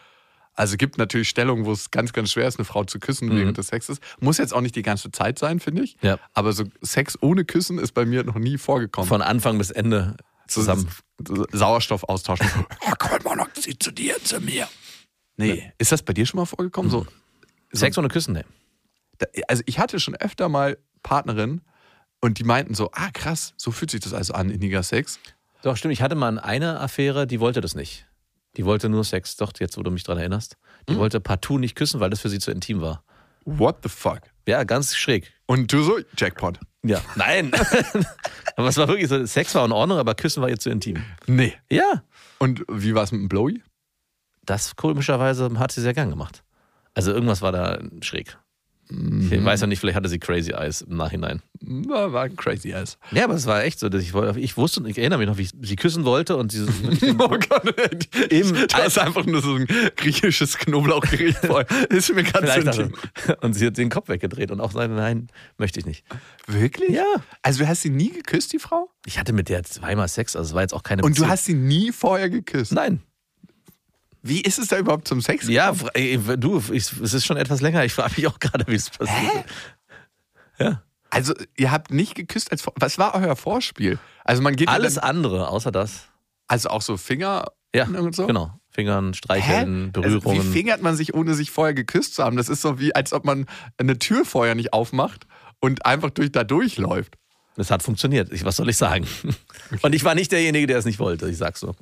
[0.55, 3.59] Also gibt natürlich Stellungen, wo es ganz, ganz schwer ist, eine Frau zu küssen während
[3.59, 3.99] des Sexes.
[4.21, 5.97] Muss jetzt auch nicht die ganze Zeit sein, finde ich.
[6.01, 6.19] Ja.
[6.33, 9.07] Aber so Sex ohne Küssen ist bei mir noch nie vorgekommen.
[9.07, 10.17] Von Anfang bis Ende
[10.49, 10.89] zusammen
[11.53, 12.47] Sauerstoff austauschen.
[12.99, 14.69] Komm mal noch sie zu dir, zu mir.
[15.37, 16.91] Nee, ist das bei dir schon mal vorgekommen?
[16.91, 17.07] So,
[17.73, 18.45] Sex ohne Küssen, ne.
[19.49, 21.63] also ich hatte schon öfter mal Partnerinnen
[22.21, 25.19] und die meinten so, ah krass, so fühlt sich das also an, inniger Sex.
[25.63, 25.93] Doch, stimmt.
[25.93, 28.07] Ich hatte mal eine Affäre, die wollte das nicht.
[28.57, 29.37] Die wollte nur Sex.
[29.37, 30.57] Doch, jetzt, wo du mich dran erinnerst.
[30.89, 31.01] Die Hm?
[31.01, 33.03] wollte partout nicht küssen, weil das für sie zu intim war.
[33.45, 34.21] What the fuck?
[34.47, 35.33] Ja, ganz schräg.
[35.47, 36.61] Und du so, Jackpot.
[36.89, 37.01] Ja.
[37.15, 37.53] Nein.
[38.57, 41.03] aber es war wirklich so, Sex war in Ordnung, aber Küssen war ihr zu intim.
[41.27, 41.55] Nee.
[41.71, 42.03] Ja.
[42.39, 43.63] Und wie war es mit dem Blowy?
[44.45, 46.43] Das komischerweise hat sie sehr gern gemacht.
[46.95, 48.39] Also irgendwas war da schräg.
[48.89, 49.33] Mhm.
[49.33, 51.43] Ich weiß ja nicht, vielleicht hatte sie Crazy Eyes im Nachhinein.
[51.61, 52.99] Na, war ein crazy ass.
[53.11, 55.39] Ja, aber es war echt so, dass ich, ich wusste und ich erinnere mich noch,
[55.39, 56.63] wie ich sie küssen wollte und sie
[57.19, 57.77] Oh Gott,
[58.31, 61.39] Im- du hast einfach nur so ein griechisches Knoblauchgericht.
[61.91, 62.93] Ist mir so dachte,
[63.41, 66.05] und sie hat den Kopf weggedreht und auch sagte, nein, möchte ich nicht.
[66.47, 66.91] Wirklich?
[66.91, 67.05] Ja.
[67.43, 68.91] Also du hast sie nie geküsst, die Frau?
[69.05, 71.31] Ich hatte mit der zweimal Sex, also es war jetzt auch keine Und du Beziehung.
[71.31, 72.73] hast sie nie vorher geküsst?
[72.73, 73.01] Nein.
[74.29, 75.49] Wie ist es da überhaupt zum Sex?
[75.49, 75.91] Ja, gekommen?
[75.95, 77.85] ey, du, ich, es ist schon etwas länger.
[77.85, 79.45] Ich frage mich auch gerade, wie es passiert.
[79.47, 79.55] ist.
[80.59, 80.83] Ja.
[81.11, 83.99] Also ihr habt nicht geküsst als Vor Was war euer Vorspiel?
[84.25, 86.09] Also man geht ja Alles dann, andere, außer das.
[86.49, 88.27] also auch so Finger Ja, und so?
[88.27, 88.59] genau.
[88.71, 90.43] Fingern, Streicheln, Also, Berührungen.
[90.49, 92.37] wie fingert man sich, ohne sich vorher geküsst zu haben?
[92.37, 93.47] Das ist so wie, als ob man
[93.79, 95.27] eine Tür vorher nicht aufmacht
[95.61, 97.15] und einfach durch da durchläuft.
[97.57, 98.31] Das hat funktioniert.
[98.33, 99.07] Ich, was soll ich sagen?
[99.83, 101.75] Und ich war nicht derjenige, der es nicht wollte, ich sag's so.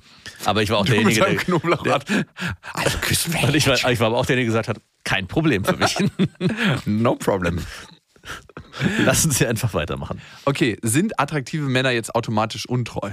[0.44, 2.04] Aber ich war auch Du derjenige, der, Knoblauchrad.
[2.72, 5.26] Also küssen wir und ich, war, ich war aber auch derjenige, der gesagt hat, kein
[5.26, 5.96] Problem für mich.
[6.86, 7.60] No problem.
[9.04, 10.20] Lassen Sie einfach weitermachen.
[10.44, 13.10] Okay, sind attraktive Männer jetzt automatisch untreu?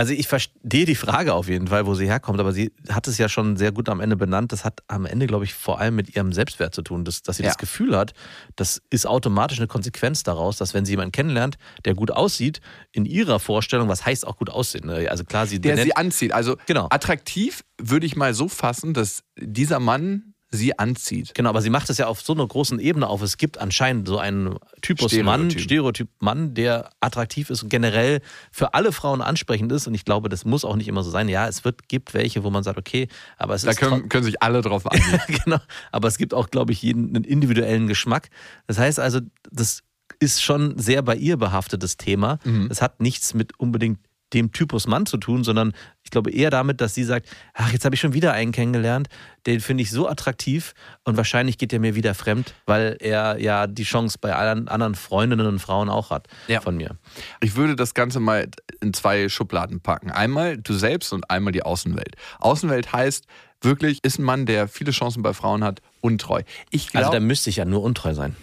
[0.00, 3.18] Also ich verstehe die Frage auf jeden Fall, wo sie herkommt, aber sie hat es
[3.18, 4.50] ja schon sehr gut am Ende benannt.
[4.50, 7.36] Das hat am Ende, glaube ich, vor allem mit ihrem Selbstwert zu tun, dass, dass
[7.36, 7.50] sie Ja.
[7.50, 8.14] das Gefühl hat,
[8.56, 12.60] das ist automatisch eine Konsequenz daraus, dass wenn sie jemanden kennenlernt, der gut aussieht,
[12.92, 14.86] in ihrer Vorstellung, was heißt auch gut aussehen?
[14.86, 15.10] ne?
[15.10, 16.32] Also klar, sie Der benennt- sie anzieht.
[16.32, 16.86] Also Genau.
[16.90, 21.32] attraktiv würde ich mal so fassen, dass dieser Mann sie anzieht.
[21.34, 23.22] Genau, aber sie macht es ja auf so einer großen Ebene auf.
[23.22, 25.60] Es gibt anscheinend so einen Typus Mann, Stereotyp.
[25.60, 29.86] Stereotyp Mann, der attraktiv ist und generell für alle Frauen ansprechend ist.
[29.86, 31.28] Und ich glaube, das muss auch nicht immer so sein.
[31.28, 33.06] Ja, es wird, gibt welche, wo man sagt, okay,
[33.38, 35.20] aber es Da ist können, können sich alle drauf einigen.
[35.44, 35.58] genau.
[35.92, 38.28] Aber es gibt auch, glaube ich, jeden einen individuellen Geschmack.
[38.66, 39.20] Das heißt also,
[39.52, 39.82] das
[40.18, 42.38] ist schon sehr bei ihr behaftetes Thema.
[42.68, 44.00] Es hat nichts mit unbedingt
[44.32, 45.72] dem Typus Mann zu tun, sondern
[46.10, 49.08] ich glaube eher damit, dass sie sagt, ach, jetzt habe ich schon wieder einen kennengelernt,
[49.46, 53.68] den finde ich so attraktiv und wahrscheinlich geht er mir wieder fremd, weil er ja
[53.68, 56.60] die Chance bei allen anderen Freundinnen und Frauen auch hat Ja.
[56.60, 56.96] von mir.
[57.40, 58.48] Ich würde das Ganze mal
[58.80, 60.10] in zwei Schubladen packen.
[60.10, 62.16] Einmal du selbst und einmal die Außenwelt.
[62.40, 63.26] Außenwelt heißt
[63.62, 66.42] wirklich, ist ein Mann, der viele Chancen bei Frauen hat, untreu.
[66.70, 68.34] Ich Also glaube, da müsste ich ja nur untreu sein.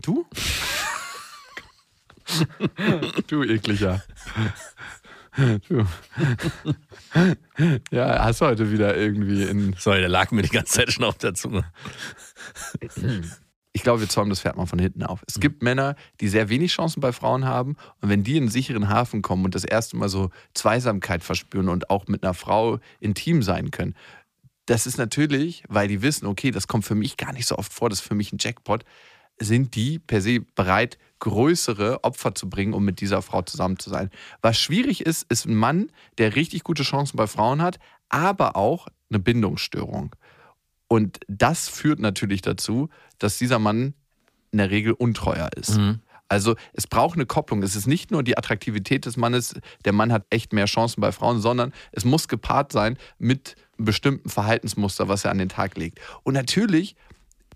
[0.00, 0.24] du?
[3.28, 4.02] du ekliger.
[5.36, 5.86] Du.
[7.90, 9.74] Ja, hast du heute wieder irgendwie in.
[9.78, 11.64] Sorry, der lag mir die ganze Zeit schon auf der Zunge.
[13.72, 15.22] Ich glaube, wir zäumen das Pferd mal von hinten auf.
[15.26, 17.76] Es gibt Männer, die sehr wenig Chancen bei Frauen haben.
[18.00, 21.68] Und wenn die in einen sicheren Hafen kommen und das erste Mal so Zweisamkeit verspüren
[21.68, 23.94] und auch mit einer Frau intim sein können,
[24.64, 27.72] das ist natürlich, weil die wissen, okay, das kommt für mich gar nicht so oft
[27.72, 28.84] vor, das ist für mich ein Jackpot,
[29.38, 33.90] sind die per se bereit, größere Opfer zu bringen, um mit dieser Frau zusammen zu
[33.90, 34.10] sein.
[34.42, 38.88] Was schwierig ist, ist ein Mann, der richtig gute Chancen bei Frauen hat, aber auch
[39.10, 40.14] eine Bindungsstörung.
[40.88, 43.94] Und das führt natürlich dazu, dass dieser Mann
[44.52, 45.78] in der Regel untreuer ist.
[46.28, 47.62] Also es braucht eine Kopplung.
[47.62, 51.12] Es ist nicht nur die Attraktivität des Mannes, der Mann hat echt mehr Chancen bei
[51.12, 55.76] Frauen, sondern es muss gepaart sein mit einem bestimmten Verhaltensmuster, was er an den Tag
[55.76, 56.00] legt.
[56.24, 56.96] Und natürlich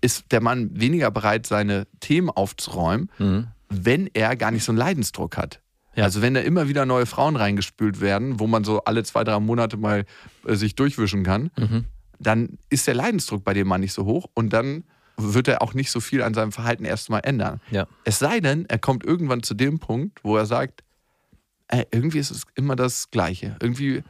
[0.01, 3.09] ist der Mann weniger bereit, seine Themen aufzuräumen,
[3.69, 5.61] wenn er gar nicht so einen Leidensdruck hat.
[5.95, 6.05] Ja.
[6.05, 9.39] Also wenn da immer wieder neue Frauen reingespült werden, wo man so alle zwei, drei
[9.39, 10.05] Monate mal
[10.45, 11.51] äh, sich durchwischen kann,
[12.19, 14.83] dann ist der Leidensdruck bei dem Mann nicht so hoch und dann
[15.17, 17.61] wird er auch nicht so viel an seinem Verhalten erstmal ändern.
[17.71, 17.87] Ja.
[18.05, 20.83] Es sei denn, er kommt irgendwann zu dem Punkt, wo er sagt,
[21.67, 23.55] ey, irgendwie ist es immer das Gleiche.
[23.61, 24.03] Irgendwie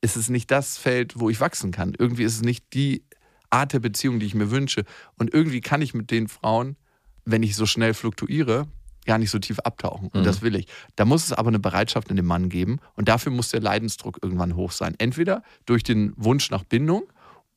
[0.00, 1.94] ist es nicht das Feld, wo ich wachsen kann.
[1.98, 3.04] Irgendwie ist es nicht die
[3.50, 4.84] Art der Beziehung, die ich mir wünsche.
[5.16, 6.76] Und irgendwie kann ich mit den Frauen,
[7.24, 8.66] wenn ich so schnell fluktuiere,
[9.06, 10.08] gar nicht so tief abtauchen.
[10.08, 10.66] Und das will ich.
[10.96, 12.78] Da muss es aber eine Bereitschaft in dem Mann geben.
[12.96, 14.94] Und dafür muss der Leidensdruck irgendwann hoch sein.
[14.98, 17.04] Entweder durch den Wunsch nach Bindung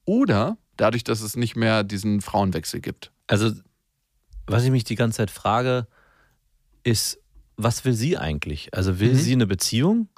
[0.06, 3.12] oder dadurch, dass es nicht mehr diesen Frauenwechsel gibt.
[3.28, 3.52] Also,
[4.48, 5.88] was ich mich die ganze Zeit frage,
[6.84, 7.20] ist,
[7.56, 8.74] was will sie eigentlich?
[8.74, 10.10] Also will sie eine Beziehung?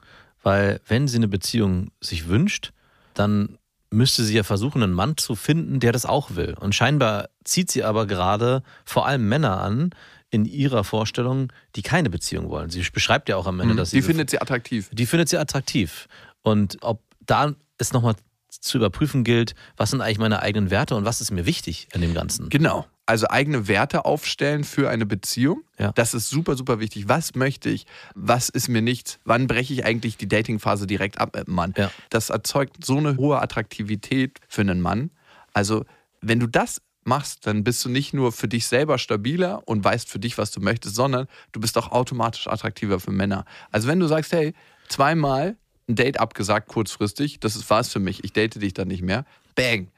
[0.41, 2.71] Weil wenn sie eine Beziehung sich wünscht,
[3.13, 3.57] dann
[3.89, 6.55] müsste sie ja versuchen, einen Mann zu finden, der das auch will.
[6.59, 9.91] Und scheinbar zieht sie aber gerade vor allem Männer an,
[10.31, 12.69] in ihrer Vorstellung, die keine Beziehung wollen.
[12.69, 13.97] Sie beschreibt ja auch am Ende, dass sie.
[13.97, 14.01] Mhm.
[14.01, 14.89] Die findet sie attraktiv.
[14.91, 16.07] die findet sie attraktiv.
[16.41, 18.15] Und ob da es nochmal
[18.49, 22.01] zu überprüfen gilt, was sind eigentlich meine eigenen Werte und was ist mir wichtig in
[22.01, 22.49] dem Ganzen.
[22.49, 22.85] Genau.
[23.07, 25.63] Also eigene Werte aufstellen für eine Beziehung.
[25.77, 25.91] Ja.
[25.91, 27.07] Das ist super, super wichtig.
[27.07, 27.85] Was möchte ich?
[28.15, 29.19] Was ist mir nicht?
[29.25, 31.73] Wann breche ich eigentlich die Datingphase direkt ab mit dem Mann?
[31.77, 31.91] Ja.
[32.09, 35.11] Das erzeugt so eine hohe Attraktivität für einen Mann.
[35.53, 35.85] Also,
[36.21, 40.09] wenn du das machst, dann bist du nicht nur für dich selber stabiler und weißt
[40.09, 43.45] für dich, was du möchtest, sondern du bist auch automatisch attraktiver für Männer.
[43.71, 44.55] Also, wenn du sagst, hey,
[44.89, 49.03] zweimal ein Date abgesagt kurzfristig, das ist was für mich, ich date dich dann nicht
[49.03, 49.89] mehr, bang,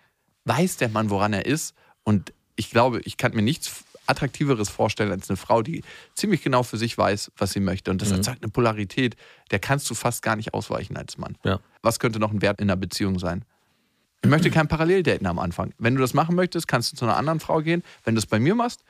[0.44, 5.12] weiß der Mann, woran er ist und ich glaube, ich kann mir nichts attraktiveres vorstellen
[5.12, 5.84] als eine Frau, die
[6.16, 7.92] ziemlich genau für sich weiß, was sie möchte.
[7.92, 9.16] Und das erzeugt eine Polarität,
[9.52, 11.38] der kannst du fast gar nicht ausweichen als Mann.
[11.44, 11.60] Ja.
[11.82, 13.44] Was könnte noch ein Wert in einer Beziehung sein?
[14.24, 15.74] Ich möchte kein Paralleldaten am Anfang.
[15.78, 17.84] Wenn du das machen möchtest, kannst du zu einer anderen Frau gehen.
[18.04, 18.84] Wenn du es bei mir machst,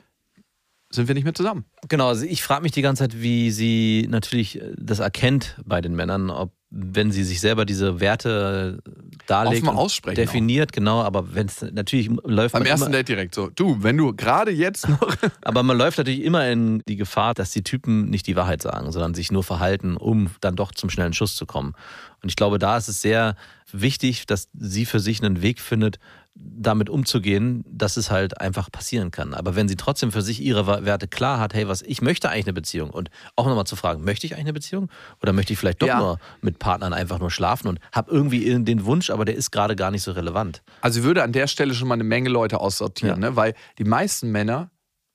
[0.89, 1.65] sind wir nicht mehr zusammen.
[1.89, 5.81] Genau, also ich frage mich die ganze Zeit, wie sie natürlich äh, das erkennt bei
[5.81, 8.79] den Männern, ob wenn sie sich selber diese Werte
[9.25, 13.07] darlegt, und aussprechen definiert, genau, aber wenn es natürlich läuft Beim man ersten immer, Date
[13.07, 13.49] direkt so.
[13.55, 15.15] Du, wenn du gerade jetzt noch.
[15.43, 18.91] aber man läuft natürlich immer in die Gefahr, dass die Typen nicht die Wahrheit sagen,
[18.91, 21.73] sondern sich nur verhalten, um dann doch zum schnellen Schuss zu kommen.
[22.21, 23.35] Und ich glaube, da ist es sehr
[23.71, 25.99] wichtig, dass sie für sich einen Weg findet,
[26.39, 29.33] damit umzugehen, dass es halt einfach passieren kann.
[29.33, 32.45] Aber wenn sie trotzdem für sich ihre Werte klar hat, hey, was ich möchte eigentlich
[32.45, 34.89] eine Beziehung und auch nochmal zu fragen, möchte ich eigentlich eine Beziehung
[35.21, 35.99] oder möchte ich vielleicht doch Ja.
[35.99, 39.75] nur mit Partnern einfach nur schlafen und habe irgendwie den Wunsch, aber der ist gerade
[39.75, 40.61] gar nicht so relevant.
[40.81, 43.35] Also ich würde an der Stelle schon mal eine Menge Leute aussortieren, ne?
[43.35, 44.71] weil die meisten Männer,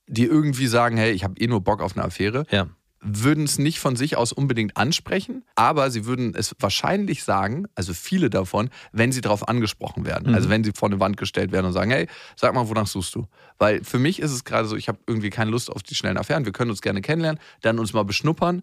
[0.08, 2.66] die irgendwie sagen, hey, ich habe eh nur Bock auf eine Affäre, Ja.
[3.02, 7.94] Würden es nicht von sich aus unbedingt ansprechen, aber sie würden es wahrscheinlich sagen, also
[7.94, 10.32] viele davon, wenn sie darauf angesprochen werden.
[10.34, 13.16] Also wenn sie vor eine Wand gestellt werden und sagen, hey, sag mal, wonach suchst
[13.16, 13.26] du?
[13.58, 16.16] Weil für mich ist es gerade so, ich habe irgendwie keine Lust auf die schnellen
[16.16, 18.62] Affären, wir können uns gerne kennenlernen, dann uns mal beschnuppern.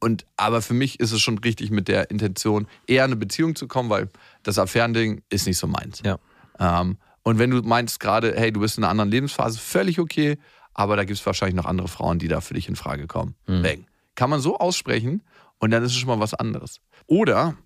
[0.00, 3.56] Und aber für mich ist es schon richtig mit der Intention, eher in eine Beziehung
[3.56, 4.08] zu kommen, weil
[4.42, 6.02] das Affärending ist nicht so meins.
[6.04, 6.18] Ja.
[6.60, 10.38] Ähm, und wenn du meinst gerade, hey, du bist in einer anderen Lebensphase, völlig okay,
[10.78, 13.34] aber da gibt es wahrscheinlich noch andere Frauen, die da für dich in Frage kommen.
[13.46, 13.86] Bang.
[14.14, 15.24] Kann man so aussprechen
[15.58, 16.80] und dann ist es schon mal was anderes.
[17.08, 17.56] Oder,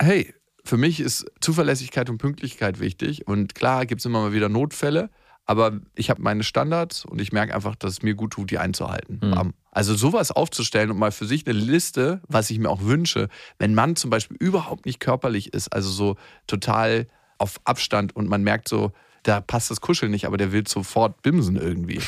[0.00, 0.34] hey,
[0.64, 5.10] für mich ist Zuverlässigkeit und Pünktlichkeit wichtig und klar gibt es immer mal wieder Notfälle,
[5.46, 8.58] aber ich habe meine Standards und ich merke einfach, dass es mir gut tut, die
[8.58, 9.20] einzuhalten.
[9.20, 9.54] Bam.
[9.70, 13.28] Also sowas aufzustellen und mal für sich eine Liste, was ich mir auch wünsche,
[13.60, 16.16] wenn man zum Beispiel überhaupt nicht körperlich ist, also so
[16.48, 17.06] total
[17.38, 18.90] auf Abstand und man merkt so,
[19.22, 22.00] da passt das Kuscheln nicht, aber der will sofort bimsen irgendwie.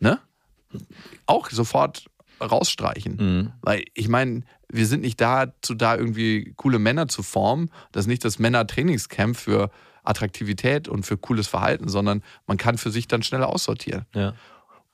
[0.00, 0.18] Ne?
[1.26, 2.06] Auch sofort
[2.40, 3.52] rausstreichen.
[3.62, 7.70] Weil ich meine, wir sind nicht dazu da, irgendwie coole Männer zu formen.
[7.92, 9.70] Das ist nicht das Männer-Trainingscamp für
[10.04, 14.06] Attraktivität und für cooles Verhalten, sondern man kann für sich dann schneller aussortieren.
[14.14, 14.34] Ja.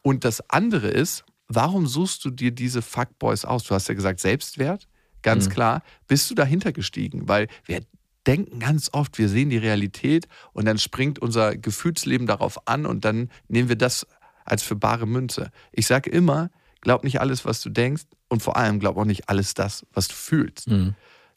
[0.03, 3.65] Und das andere ist, warum suchst du dir diese Fuckboys aus?
[3.65, 4.89] Du hast ja gesagt, Selbstwert,
[5.23, 5.83] ganz klar.
[6.07, 7.29] Bist du dahinter gestiegen?
[7.29, 7.81] Weil wir
[8.27, 13.05] denken ganz oft, wir sehen die Realität und dann springt unser Gefühlsleben darauf an und
[13.05, 14.07] dann nehmen wir das
[14.45, 15.51] als für bare Münze.
[15.73, 19.29] Ich sage immer, glaub nicht alles, was du denkst und vor allem glaub auch nicht
[19.29, 20.69] alles das, was du fühlst.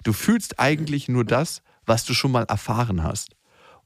[0.04, 3.38] Du fühlst eigentlich nur das, was du schon mal erfahren hast.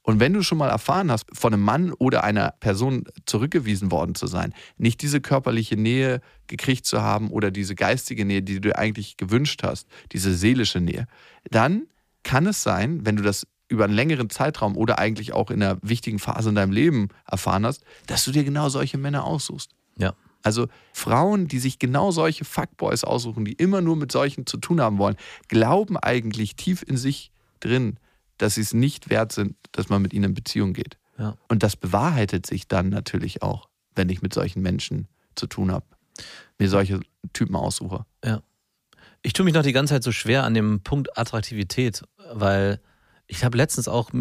[0.04, 4.16] Und wenn du schon mal erfahren hast, von einem Mann oder einer Person zurückgewiesen worden
[4.16, 8.62] zu sein, nicht diese körperliche Nähe gekriegt zu haben oder diese geistige Nähe, die du
[8.62, 11.06] dir eigentlich gewünscht hast, diese seelische Nähe,
[11.52, 11.84] dann
[12.24, 15.78] kann es sein, wenn du das über einen längeren Zeitraum oder eigentlich auch in einer
[15.82, 19.72] wichtigen Phase in deinem Leben erfahren hast, dass du dir genau solche Männer aussuchst.
[19.98, 20.14] Ja.
[20.44, 24.82] Also Frauen, die sich genau solche Fuckboys aussuchen, die immer nur mit solchen zu tun
[24.82, 25.16] haben wollen,
[25.48, 27.98] glauben eigentlich tief in sich drin,
[28.38, 30.98] dass sie es nicht wert sind, dass man mit ihnen in Beziehung geht.
[31.18, 31.38] Ja.
[31.48, 35.86] Und das bewahrheitet sich dann natürlich auch, wenn ich mit solchen Menschen zu tun habe,
[36.58, 37.00] mir solche
[37.34, 38.06] Typen aussuche.
[38.26, 38.42] Ja.
[39.24, 42.02] Ich tue mich noch die ganze Zeit so schwer an dem Punkt Attraktivität,
[42.34, 42.80] weil
[43.28, 44.12] ich habe letztens auch,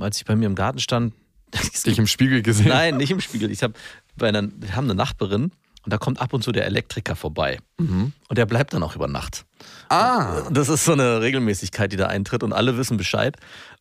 [0.00, 1.14] als ich bei mir im Garten stand,
[1.86, 2.68] Dich im Spiegel gesehen.
[2.68, 3.74] nein, nicht im Spiegel, ich habe
[4.16, 5.52] bei einer, wir haben eine Nachbarin
[5.84, 9.06] und da kommt ab und zu der Elektriker vorbei und der bleibt dann auch über
[9.06, 9.44] Nacht.
[9.88, 13.36] Ah, Das ist so eine Regelmäßigkeit, die da eintritt und alle wissen Bescheid.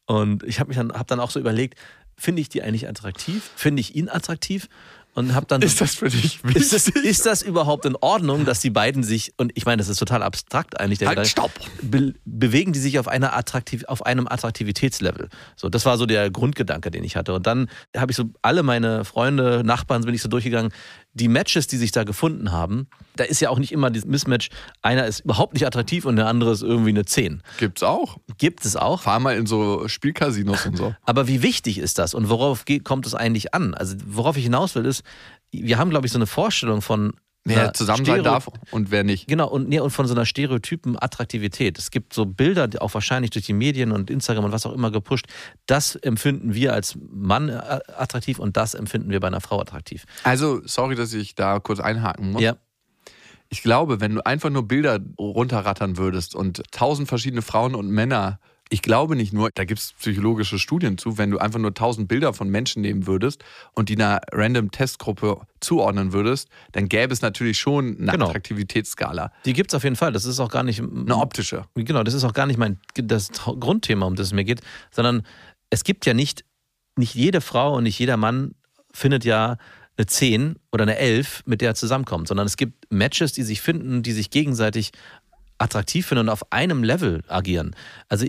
[0.06, 1.80] Und ich habe mich dann, hab dann auch so überlegt,
[2.16, 3.50] finde ich die eigentlich attraktiv?
[3.56, 4.68] Finde ich ihn attraktiv?
[5.16, 6.62] Und habe dann ist das für dich wichtig?
[6.62, 9.88] ist das, ist das überhaupt in Ordnung, dass die beiden sich, und ich meine, das
[9.88, 11.52] ist total abstrakt eigentlich, der Halt, Gedanke, stopp!
[11.82, 15.30] be bewegen die sich auf, einer Attraktiv auf einem Attraktivitätslevel?
[15.56, 17.34] So, das war so der Grundgedanke, den ich hatte.
[17.34, 20.74] Und dann habe ich so alle meine Freunde, Nachbarn, bin ich so durchgegangen,
[21.16, 24.50] die Matches, die sich da gefunden haben, da ist ja auch nicht immer dieses Mismatch,
[24.82, 27.42] einer ist überhaupt nicht attraktiv und der andere ist irgendwie eine 10.
[27.58, 28.18] Gibt's auch.
[28.38, 29.02] Gibt es auch.
[29.02, 30.94] Fahr mal in so Spielcasinos und so.
[31.04, 33.74] Aber wie wichtig ist das und worauf geht, kommt es eigentlich an?
[33.74, 35.04] Also worauf ich hinaus will ist,
[35.52, 37.14] wir haben, glaube ich, so eine Vorstellung von
[37.48, 39.28] Wer zusammen sein darf und wer nicht.
[39.28, 41.78] Genau, und, nee, und von so einer stereotypen Attraktivität.
[41.78, 44.74] Es gibt so Bilder, die auch wahrscheinlich durch die Medien und Instagram und was auch
[44.74, 45.28] immer gepusht.
[45.68, 50.06] Das empfinden wir als Mann äh, attraktiv und das empfinden wir bei einer Frau attraktiv.
[50.24, 52.42] Also, sorry, dass ich da kurz einhaken muss.
[52.42, 52.56] Ja,
[53.50, 58.40] Ich glaube, wenn du einfach nur Bilder runterrattern würdest und tausend verschiedene Frauen und Männer,
[58.70, 62.08] ich glaube nicht nur, da gibt es psychologische Studien zu, wenn du einfach nur tausend
[62.08, 67.22] Bilder von Menschen nehmen würdest und die einer random Testgruppe zuordnen würdest, dann gäbe es
[67.22, 68.26] natürlich schon eine Genau.
[68.28, 69.32] Attraktivitätsskala.
[69.46, 70.12] die gibt es auf jeden Fall.
[70.12, 70.82] Das ist auch gar nicht.
[70.82, 71.66] Eine optische.
[71.76, 75.24] Genau, das ist auch gar nicht mein das Grundthema, um das es mir geht, sondern
[75.70, 76.44] es gibt ja nicht,
[76.96, 78.56] nicht jede Frau und nicht jeder Mann
[78.92, 79.58] findet ja
[79.98, 83.62] eine 10 oder eine 11, mit der er zusammenkommt, sondern es gibt Matches, die sich
[83.62, 84.92] finden, die sich gegenseitig
[85.58, 87.76] attraktiv finden und auf einem Level agieren.
[88.10, 88.26] Also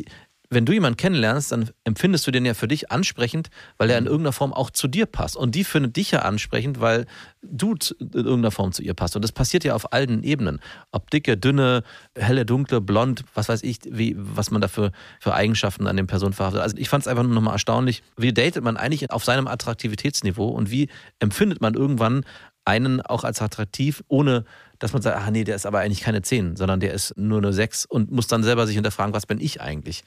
[0.51, 4.07] wenn du jemanden kennenlernst, dann empfindest du den ja für dich ansprechend, weil er in
[4.07, 5.37] irgendeiner Form auch zu dir passt.
[5.37, 7.07] Und die findet dich ja ansprechend, weil
[7.43, 9.17] du in irgendeiner Form zu ihr passt.
[9.17, 10.61] Und das passiert ja auf allen Ebenen.
[10.93, 11.83] Ob dicke, dünne,
[12.15, 16.07] helle, dunkle, blond, was weiß ich, wie, was man da für, für Eigenschaften an den
[16.07, 16.63] Personen verhaftet.
[16.63, 18.03] Also ich fand es einfach nur nochmal erstaunlich.
[18.17, 22.25] Wie datet man eigentlich auf seinem Attraktivitätsniveau und wie empfindet man irgendwann
[22.67, 24.45] einen auch als attraktiv, ohne
[24.79, 27.39] dass man sagt, ah nee, der ist aber eigentlich keine 10, sondern der ist nur
[27.39, 30.05] eine 6 und muss dann selber sich hinterfragen, was bin ich eigentlich?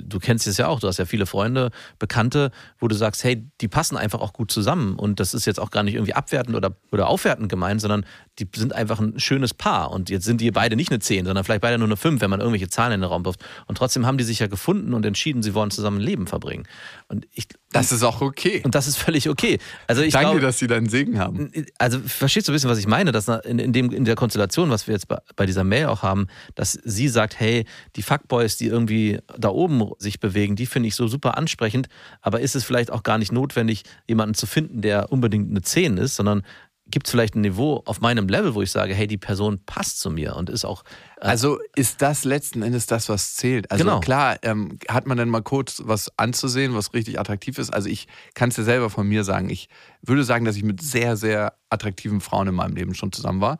[0.00, 3.44] Du kennst es ja auch, du hast ja viele Freunde, Bekannte, wo du sagst, hey,
[3.60, 4.94] die passen einfach auch gut zusammen.
[4.94, 8.06] Und das ist jetzt auch gar nicht irgendwie abwertend oder, oder aufwertend gemeint, sondern
[8.38, 9.90] die sind einfach ein schönes Paar.
[9.90, 12.30] Und jetzt sind die beide nicht eine 10, sondern vielleicht beide nur eine 5, wenn
[12.30, 13.44] man irgendwelche Zahlen in den Raum wirft.
[13.66, 16.64] Und trotzdem haben die sich ja gefunden und entschieden, sie wollen zusammen ein Leben verbringen.
[17.08, 18.60] Und ich, Das ist auch okay.
[18.64, 19.58] und das ist völlig okay.
[19.86, 21.50] Also ich Danke, glaube, dass Sie deinen Segen haben.
[21.78, 24.68] also verstehst du ein bisschen, was ich meine, dass in, in, dem, in der Konstellation,
[24.68, 27.64] was wir jetzt bei, bei dieser Mail auch haben, dass sie sagt, hey,
[27.96, 31.88] die Fuckboys, die irgendwie da oben sich bewegen, die finde ich so super ansprechend,
[32.20, 35.96] aber ist es vielleicht auch gar nicht notwendig, jemanden zu finden, der unbedingt eine 10
[35.96, 36.42] ist, sondern
[36.90, 40.00] gibt es vielleicht ein Niveau auf meinem Level, wo ich sage, hey, die Person passt
[40.00, 40.84] zu mir und ist auch
[41.20, 43.70] Also ist das letzten Endes das, was zählt.
[43.70, 44.00] Also Genau.
[44.00, 47.70] klar, ähm, hat man dann mal kurz was anzusehen, was richtig attraktiv ist.
[47.70, 49.50] Also ich kann es ja selber von mir sagen.
[49.50, 49.68] Ich
[50.02, 53.58] würde sagen, dass ich mit sehr, sehr attraktiven Frauen in meinem Leben schon zusammen war.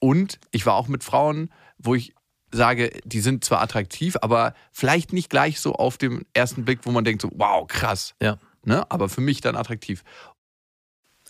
[0.00, 2.12] Und ich war auch mit Frauen, wo ich
[2.50, 6.90] sage, die sind zwar attraktiv, aber vielleicht nicht gleich so auf dem ersten Blick, wo
[6.90, 8.14] man denkt so, wow, krass.
[8.20, 8.38] ja.
[8.66, 8.90] Ne?
[8.90, 10.04] Aber für mich dann attraktiv.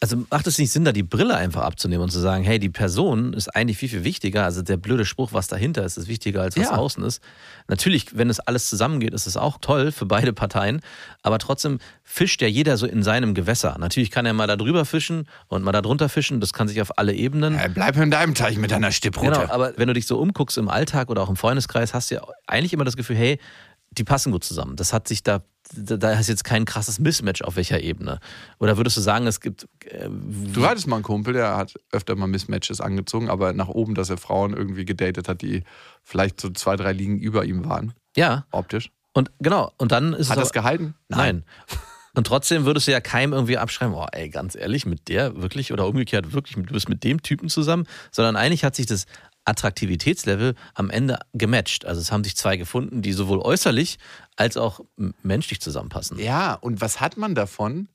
[0.00, 2.68] Also macht es nicht Sinn, da die Brille einfach abzunehmen und zu sagen, hey, die
[2.68, 4.44] Person ist eigentlich viel, viel wichtiger.
[4.44, 6.76] Also der blöde Spruch, was dahinter ist, ist wichtiger als was Ja.
[6.76, 7.22] außen ist.
[7.68, 10.82] Natürlich, wenn es alles zusammengeht, ist es auch toll für beide Parteien.
[11.22, 13.76] Aber trotzdem fischt ja jeder so in seinem Gewässer.
[13.78, 16.40] Natürlich kann er mal da drüber fischen und mal da drunter fischen.
[16.40, 17.56] Das kann sich auf alle Ebenen.
[17.56, 19.30] Äh, bleib in deinem Teich mit deiner Stipprute.
[19.30, 22.16] Genau, aber wenn du dich so umguckst im Alltag oder auch im Freundeskreis, hast du
[22.16, 23.38] ja eigentlich immer das Gefühl, hey,
[23.98, 24.76] die passen gut zusammen.
[24.76, 25.42] Das hat sich da,
[25.74, 28.20] da, ist jetzt kein krasses Mismatch auf welcher Ebene.
[28.58, 29.66] Oder würdest du sagen, es gibt.
[29.86, 33.94] Äh, Du hattest mal einen Kumpel, der hat öfter mal Mismatches angezogen, aber nach oben,
[33.94, 35.64] dass er Frauen irgendwie gedatet hat, die
[36.02, 38.90] vielleicht so zwei, drei Ligen über ihm waren, ja, optisch.
[39.12, 40.44] und genau, und dann ist Hat es.
[40.44, 40.94] das gehalten?
[41.08, 41.44] Nein.
[42.16, 45.72] Und trotzdem würdest du ja keinem irgendwie abschreiben, oh ey, ganz ehrlich, mit der wirklich
[45.72, 49.06] oder umgekehrt wirklich, du bist mit dem Typen zusammen, sondern eigentlich hat sich das
[49.44, 51.84] Attraktivitätslevel am Ende gematcht.
[51.84, 53.98] Also es haben sich zwei gefunden, die sowohl äußerlich
[54.36, 54.80] als auch
[55.22, 56.18] menschlich zusammenpassen.
[56.18, 57.88] Ja, und was hat man davon,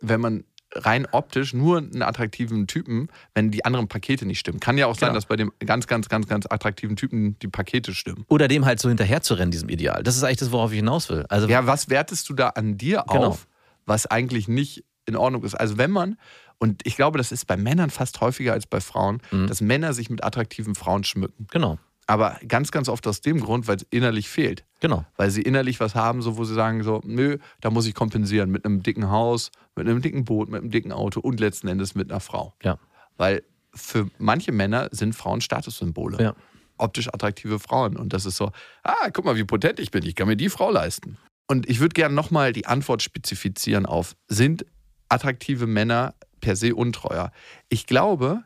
[0.00, 4.60] wenn man rein optisch nur einen attraktiven Typen, wenn die anderen Pakete nicht stimmen?
[4.60, 5.14] Kann ja auch sein, Genau.
[5.14, 8.24] dass bei dem ganz, ganz, ganz, ganz attraktiven Typen die Pakete stimmen.
[8.28, 10.02] Oder dem halt so hinterher zu rennen, diesem Ideal.
[10.02, 11.24] Das ist eigentlich das, worauf ich hinaus will.
[11.28, 13.26] Also Ja, was wertest du da an dir Genau.
[13.28, 13.46] auf,
[13.86, 15.54] was eigentlich nicht in Ordnung ist?
[15.54, 16.18] Also wenn man,
[16.58, 19.46] und ich glaube, das ist bei Männern fast häufiger als bei Frauen, Mhm.
[19.46, 21.46] dass Männer sich mit attraktiven Frauen schmücken.
[21.50, 24.64] genau, Aber ganz, ganz oft aus dem Grund, weil es innerlich fehlt.
[24.80, 25.04] genau.
[25.16, 28.50] Weil sie innerlich was haben, so wo sie sagen, so, nö, da muss ich kompensieren
[28.50, 31.94] mit einem dicken Haus, mit einem dicken Boot, mit einem dicken Auto und letzten Endes
[31.96, 32.54] mit einer Frau.
[32.62, 32.78] Ja.
[33.16, 33.42] Weil
[33.74, 36.22] für manche Männer sind Frauen Statussymbole.
[36.22, 36.34] Ja.
[36.78, 37.96] Optisch attraktive Frauen.
[37.96, 38.52] Und das ist so,
[38.84, 41.16] ah, guck mal, wie potent ich bin, ich kann mir die Frau leisten.
[41.48, 44.64] Und ich würde gerne nochmal die Antwort spezifizieren auf, sind
[45.08, 46.14] attraktive Männer
[46.46, 47.32] per se untreuer?
[47.68, 48.44] Ich glaube,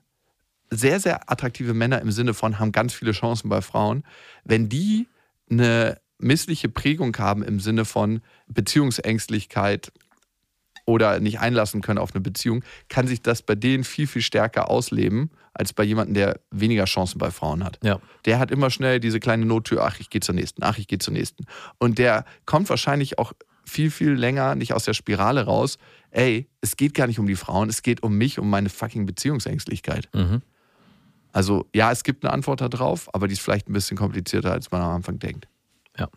[0.71, 4.05] sehr, sehr attraktive Männer im Sinne von haben ganz viele Chancen bei Frauen,
[4.43, 5.07] wenn die
[5.51, 9.93] eine missliche Prägung haben im Sinne von Beziehungsängstlichkeit
[10.87, 14.71] oder nicht einlassen können auf eine Beziehung, kann sich das bei denen viel, viel stärker
[14.71, 17.79] ausleben, als bei jemandem, der weniger Chancen bei Frauen hat.
[17.83, 18.01] Ja.
[18.25, 20.99] Der hat immer schnell diese kleine Nottür, ach, ich gehe zur nächsten, ach, ich gehe
[20.99, 21.45] zur nächsten.
[21.77, 23.35] Und der kommt wahrscheinlich auch
[23.67, 25.79] viel, viel länger nicht aus der Spirale raus,
[26.11, 29.07] ey, es geht gar nicht um die Frauen, es geht um mich, um meine fucking
[29.07, 30.09] Beziehungsängstlichkeit.
[30.15, 30.43] Mhm.
[31.33, 34.71] Also ja, es gibt eine Antwort darauf, aber die ist vielleicht ein bisschen komplizierter, als
[34.71, 35.49] man am Anfang denkt.
[35.99, 36.09] Ja.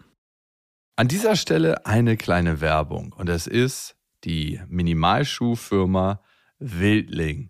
[0.95, 6.21] An dieser Stelle eine kleine Werbung und es ist die Minimalschuhfirma
[6.59, 7.49] Wildling.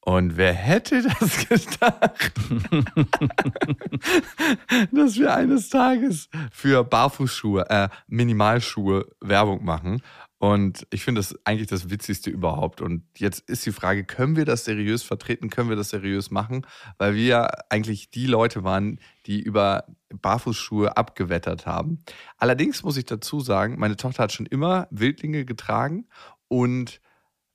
[0.00, 2.32] Und wer hätte das gedacht,
[4.92, 10.00] dass wir eines Tages für Barfußschuhe, äh, Minimalschuhe Werbung machen?
[10.38, 12.82] Und ich finde das eigentlich das Witzigste überhaupt.
[12.82, 15.48] Und jetzt ist die Frage, können wir das seriös vertreten?
[15.48, 16.66] Können wir das seriös machen?
[16.98, 22.04] Weil wir ja eigentlich die Leute waren, die über Barfußschuhe abgewettert haben.
[22.36, 26.06] Allerdings muss ich dazu sagen, meine Tochter hat schon immer Wildlinge getragen
[26.48, 27.00] und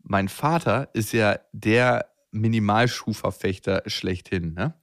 [0.02, 4.54] mein Vater ist ja der Minimalschuhverfechter schlechthin.
[4.54, 4.74] Ne?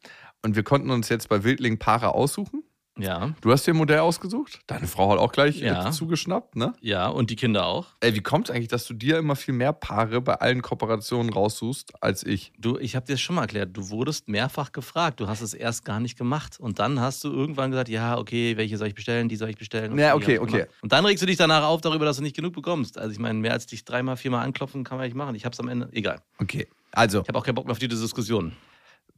[0.43, 2.63] Und wir konnten uns jetzt bei Wildling Paare aussuchen.
[2.99, 3.33] Ja.
[3.41, 4.61] Du hast dir ein Modell ausgesucht.
[4.67, 5.91] Deine Frau hat auch gleich Ja.
[5.91, 6.73] zugeschnappt, ne?
[6.81, 7.87] Ja, und die Kinder auch.
[8.01, 11.33] Ey, wie kommt es eigentlich, dass du dir immer viel mehr Paare bei allen Kooperationen
[11.33, 12.53] raussuchst als ich?
[12.59, 15.21] Du, ich habe dir das schon mal erklärt, du wurdest mehrfach gefragt.
[15.21, 16.59] Du hast es erst gar nicht gemacht.
[16.61, 19.57] Und dann hast du irgendwann gesagt, ja, okay, welche soll ich bestellen, die soll ich
[19.57, 19.97] bestellen.
[19.99, 20.53] Ja, okay, okay.
[20.53, 20.69] gemacht.
[20.83, 22.99] Und dann regst du dich danach auf darüber, dass du nicht genug bekommst.
[22.99, 25.35] Also ich meine, mehr als dich dreimal, viermal anklopfen kann man nicht machen.
[25.35, 26.21] Ich habe es am Ende, egal.
[26.39, 26.67] Okay.
[26.93, 28.53] Also, Ich habe auch keinen Bock mehr auf diese Diskussion.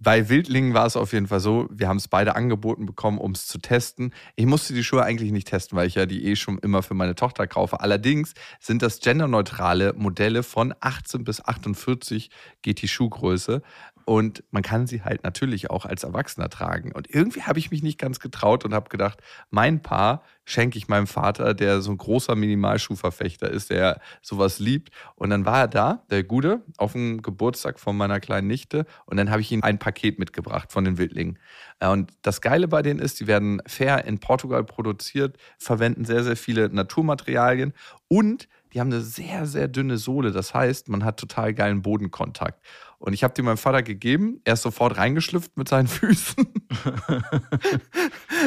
[0.03, 3.33] Bei Wildlingen war es auf jeden Fall so, wir haben es beide angeboten bekommen, um
[3.33, 4.15] es zu testen.
[4.35, 6.95] Ich musste die Schuhe eigentlich nicht testen, weil ich ja die eh schon immer für
[6.95, 7.81] meine Tochter kaufe.
[7.81, 12.31] Allerdings sind das genderneutrale Modelle von 18 bis 48
[12.63, 13.63] geht die Schuhgröße.
[14.11, 16.91] Und man kann sie halt natürlich auch als Erwachsener tragen.
[16.91, 20.89] Und irgendwie habe ich mich nicht ganz getraut und habe gedacht, mein Paar schenke ich
[20.89, 24.91] meinem Vater, der so ein großer Minimalschuhverfechter ist, der sowas liebt.
[25.15, 28.85] Und dann war er da, der Gude, auf dem Geburtstag von meiner kleinen Nichte.
[29.07, 31.39] Und dann habe ich ihm ein Paket mitgebracht von den Wildlingen.
[31.79, 36.25] Äh, Und das Geile bei denen ist, die werden fair in Portugal produziert, verwenden sehr,
[36.25, 37.75] sehr viele Naturmaterialien
[38.09, 40.33] und die haben eine sehr, sehr dünne Sohle.
[40.33, 42.65] Das heißt, man hat total geilen Bodenkontakt.
[42.99, 44.41] Und ich habe die meinem Vater gegeben.
[44.45, 46.47] Er ist sofort reingeschlüpft mit seinen Füßen.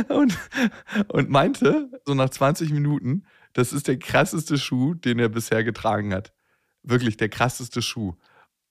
[0.10, 0.38] und,
[1.10, 6.14] und meinte, so nach 20 Minuten, das ist der krasseste Schuh, den er bisher getragen
[6.14, 6.34] hat.
[6.84, 8.16] Wirklich der krasseste Schuh.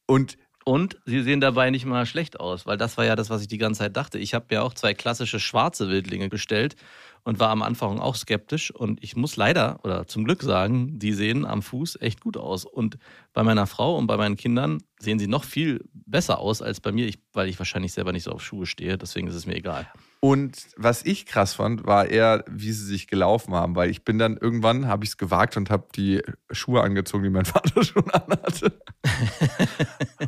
[0.07, 3.43] Und Und sie sehen dabei nicht mal schlecht aus, weil das war ja das, was
[3.43, 4.19] ich die ganze Zeit dachte.
[4.19, 6.77] Ich habe ja auch zwei klassische schwarze Wildlinge bestellt
[7.25, 8.71] und war am Anfang auch skeptisch.
[8.71, 12.65] Und ich muss leider oder zum Glück sagen, die sehen am Fuß echt gut aus.
[12.65, 12.99] Und
[13.33, 16.93] bei meiner Frau und bei meinen Kindern sehen sie noch viel besser aus als bei
[16.93, 18.99] mir, ich, weil ich wahrscheinlich selber nicht so auf Schuhe stehe.
[18.99, 19.89] Deswegen ist es mir egal.
[20.25, 24.21] Und was ich krass fand, war eher, wie sie sich gelaufen haben, weil ich bin
[24.21, 28.09] dann irgendwann, habe ich es gewagt und habe die Schuhe angezogen, die mein Vater schon
[28.09, 28.81] anhatte.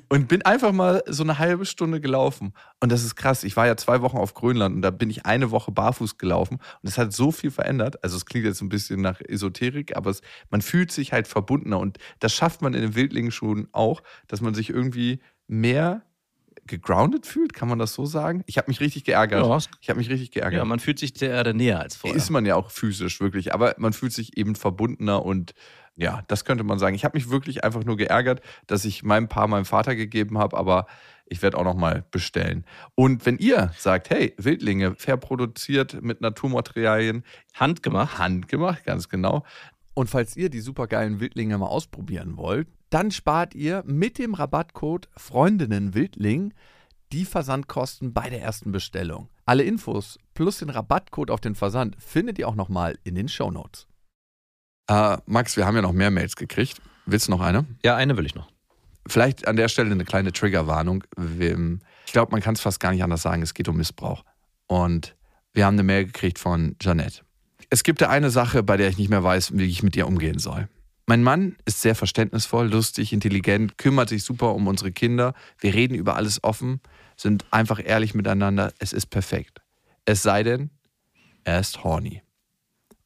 [0.09, 2.55] und bin einfach mal so eine halbe Stunde gelaufen.
[2.81, 3.45] Und das ist krass.
[3.45, 6.55] Ich war ja zwei Wochen auf Grönland und da bin ich eine Woche barfuß gelaufen
[6.83, 8.03] und es hat so viel verändert.
[8.03, 11.79] Also es klingt jetzt ein bisschen nach Esoterik, aber es, man fühlt sich halt verbundener
[11.79, 16.03] und das schafft man in den Wildlingenschuhen auch, dass man sich irgendwie mehr
[16.67, 18.43] gegroundet fühlt, kann man das so sagen?
[18.47, 19.45] Ich habe mich richtig geärgert.
[19.45, 20.59] Ja, Ich habe mich richtig geärgert.
[20.59, 22.17] Ja, man fühlt sich der Erde näher als vorher.
[22.17, 25.55] Ist man ja auch physisch wirklich, aber man fühlt sich eben verbundener und
[25.97, 26.97] ja, das könnte man sagen.
[26.97, 30.57] Ich habe mich wirklich einfach nur geärgert, dass ich meinem Paar meinem Vater gegeben habe,
[30.57, 30.87] aber
[31.27, 32.65] ich werde auch noch mal bestellen.
[32.95, 38.19] Und wenn ihr sagt, hey, Wildlinge, fair produziert mit Naturmaterialien, Handgemacht.
[38.19, 39.45] handgemacht, ganz genau.
[39.95, 45.09] Und falls ihr die supergeilen Wildlinge mal ausprobieren wollt, dann spart ihr mit dem Rabattcode
[45.17, 46.53] Freundinnenwildling
[47.13, 49.29] die Versandkosten bei der ersten Bestellung.
[49.47, 53.87] Alle Infos plus den Rabattcode auf den Versand findet ihr auch nochmal in den Shownotes.
[54.89, 56.81] Äh, Max, wir haben ja noch mehr Mails gekriegt.
[57.07, 57.67] Willst du noch eine?
[57.85, 58.49] Ja, eine will ich noch.
[59.07, 61.05] Vielleicht an der Stelle eine kleine Triggerwarnung.
[62.07, 63.43] Ich glaube, man kann es fast gar nicht anders sagen.
[63.43, 64.25] Es geht um Missbrauch.
[64.67, 65.15] Und
[65.53, 67.21] wir haben eine Mail gekriegt von Janette.
[67.71, 70.07] Es gibt da eine Sache, bei der ich nicht mehr weiß, wie ich mit ihr
[70.07, 70.69] umgehen soll.
[71.07, 75.35] Mein Mann ist sehr verständnisvoll, lustig, intelligent, kümmert sich super um unsere Kinder.
[75.59, 76.81] Wir reden über alles offen,
[77.17, 78.73] sind einfach ehrlich miteinander.
[78.79, 79.61] Es ist perfekt.
[80.07, 80.71] Es sei denn,
[81.45, 82.23] er ist horny.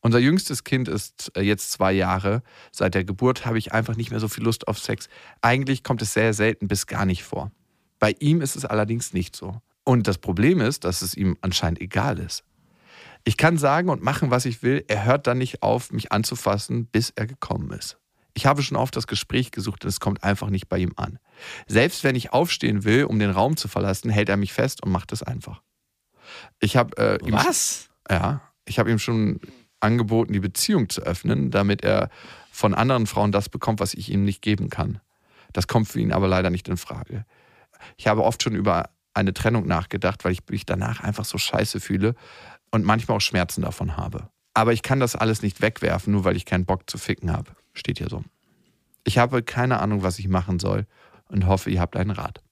[0.01, 2.43] Unser jüngstes Kind ist äh, jetzt zwei Jahre.
[2.71, 5.09] Seit der Geburt habe ich einfach nicht mehr so viel Lust auf Sex.
[5.43, 7.51] Eigentlich kommt es sehr selten bis gar nicht vor.
[7.99, 9.61] Bei ihm ist es allerdings nicht so.
[9.83, 12.45] Und das Problem ist, dass es ihm anscheinend egal ist.
[13.29, 14.87] Ich kann sagen und machen, was ich will.
[14.89, 17.99] Er hört dann nicht auf, mich anzufassen, bis er gekommen ist.
[18.33, 21.19] Ich habe schon oft das Gespräch gesucht und es kommt einfach nicht bei ihm an.
[21.67, 24.91] Selbst wenn ich aufstehen will, um den Raum zu verlassen, hält er mich fest und
[24.91, 25.61] macht es einfach.
[26.59, 27.91] Ich habe äh, ihm Was?
[28.11, 29.41] ja, ich habe ihm schon
[29.79, 32.09] angeboten, die Beziehung zu öffnen, damit er
[32.51, 35.03] von anderen Frauen das bekommt, was ich ihm nicht geben kann.
[35.53, 37.27] Das kommt für ihn aber leider nicht in Frage.
[37.99, 41.81] Ich habe oft schon über eine Trennung nachgedacht, weil ich mich danach einfach so scheiße
[41.81, 42.15] fühle
[42.71, 44.29] und manchmal auch Schmerzen davon habe.
[44.55, 47.53] Aber ich kann das alles nicht wegwerfen, nur weil ich keinen Bock zu ficken habe.
[47.75, 48.25] Steht hier so.
[49.05, 50.87] Ich habe keine Ahnung, was ich machen soll
[51.29, 52.43] und hoffe, ihr habt einen Rat.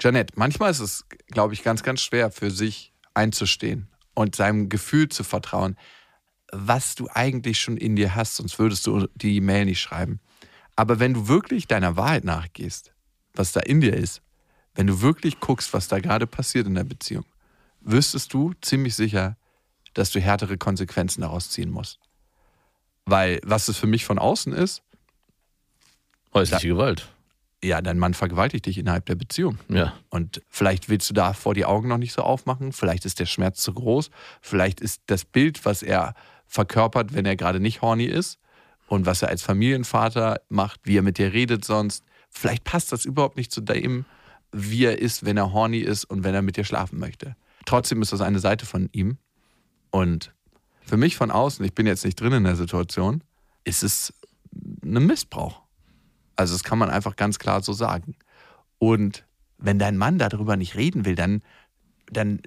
[0.00, 5.08] Janette, manchmal ist es, glaube ich, ganz, ganz schwer für sich einzustehen und seinem Gefühl
[5.08, 5.76] zu vertrauen,
[6.52, 10.20] was du eigentlich schon in dir hast, sonst würdest du die E-Mail nicht schreiben.
[10.76, 12.92] Aber wenn du wirklich deiner Wahrheit nachgehst,
[13.34, 14.22] was da in dir ist,
[14.74, 17.24] wenn du wirklich guckst, was da gerade passiert in der Beziehung,
[17.86, 19.36] wüsstest du ziemlich sicher,
[19.94, 21.98] dass du härtere Konsequenzen daraus ziehen musst.
[23.06, 24.82] Weil was es für mich von außen ist,
[26.34, 27.08] Häusliche Gewalt.
[27.62, 29.58] ja, dein Mann vergewaltigt dich innerhalb der Beziehung.
[29.68, 29.94] Ja.
[30.10, 33.26] Und vielleicht willst du da vor die Augen noch nicht so aufmachen, vielleicht ist der
[33.26, 34.10] Schmerz zu groß,
[34.42, 36.14] vielleicht ist das Bild, was er
[36.46, 38.38] verkörpert, wenn er gerade nicht horny ist
[38.88, 43.04] und was er als Familienvater macht, wie er mit dir redet sonst, vielleicht passt das
[43.04, 44.04] überhaupt nicht zu dem,
[44.52, 47.34] wie er ist, wenn er horny ist und wenn er mit dir schlafen möchte.
[47.66, 49.18] Trotzdem ist das eine Seite von ihm
[49.90, 50.32] und
[50.80, 53.22] für mich von außen, ich bin jetzt nicht drin in der Situation,
[53.64, 54.14] ist es
[54.84, 55.60] ein Missbrauch.
[56.36, 58.14] Also das kann man einfach ganz klar so sagen.
[58.78, 59.24] Und
[59.58, 61.42] wenn dein Mann darüber nicht reden will, dann,
[62.10, 62.40] dann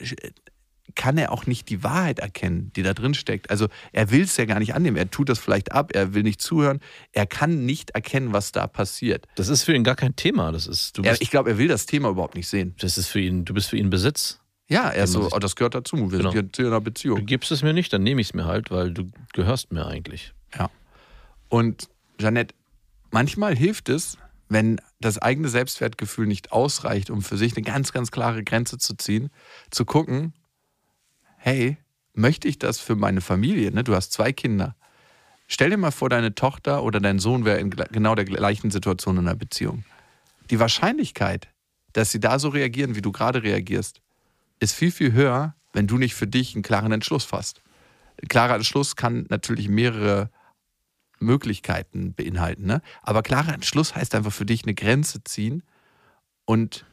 [0.96, 3.50] kann er auch nicht die Wahrheit erkennen, die da drin steckt.
[3.50, 4.98] Also er will es ja gar nicht annehmen.
[4.98, 6.80] Er tut das vielleicht ab, er will nicht zuhören.
[7.12, 9.28] Er kann nicht erkennen, was da passiert.
[9.36, 10.52] Das ist für ihn gar kein Thema.
[10.52, 12.76] Das ist, du Er, bist, ich glaube, er will das Thema überhaupt nicht sehen.
[12.80, 14.40] das ist für ihn, du bist für ihn Besitz.
[14.70, 16.12] Ja, er so, oh, das gehört dazu.
[16.12, 16.32] Wir Genau.
[16.32, 17.26] sind hier in einer Du Beziehung.
[17.26, 20.34] gibst es mir nicht, dann nehme ich es mir halt, weil du gehörst mir eigentlich.
[20.58, 20.70] Ja.
[21.50, 21.90] Und
[22.20, 22.54] Jeanette,
[23.12, 24.18] manchmal hilft es,
[24.48, 28.96] wenn das eigene Selbstwertgefühl nicht ausreicht, um für sich eine ganz, ganz klare Grenze zu
[28.96, 29.30] ziehen,
[29.72, 30.34] zu gucken,
[31.38, 31.78] hey,
[32.14, 33.72] möchte ich das für meine Familie?
[33.72, 33.84] Ne?
[33.84, 34.76] Du hast zwei Kinder.
[35.48, 39.18] Stell dir mal vor, deine Tochter oder dein Sohn wäre in genau der gleichen Situation
[39.18, 39.84] in einer Beziehung.
[40.52, 41.48] Die Wahrscheinlichkeit,
[41.94, 44.02] dass sie da so reagieren, wie du gerade reagierst,
[44.60, 47.62] ist viel, viel höher, wenn du nicht für dich einen klaren Entschluss fasst.
[48.22, 50.30] Ein klarer Entschluss kann natürlich mehrere
[51.20, 52.66] Möglichkeiten beinhalten.
[52.66, 52.82] Ne?
[53.01, 55.64] Aber klarer Entschluss heißt einfach für dich eine Grenze ziehen
[56.45, 56.86] und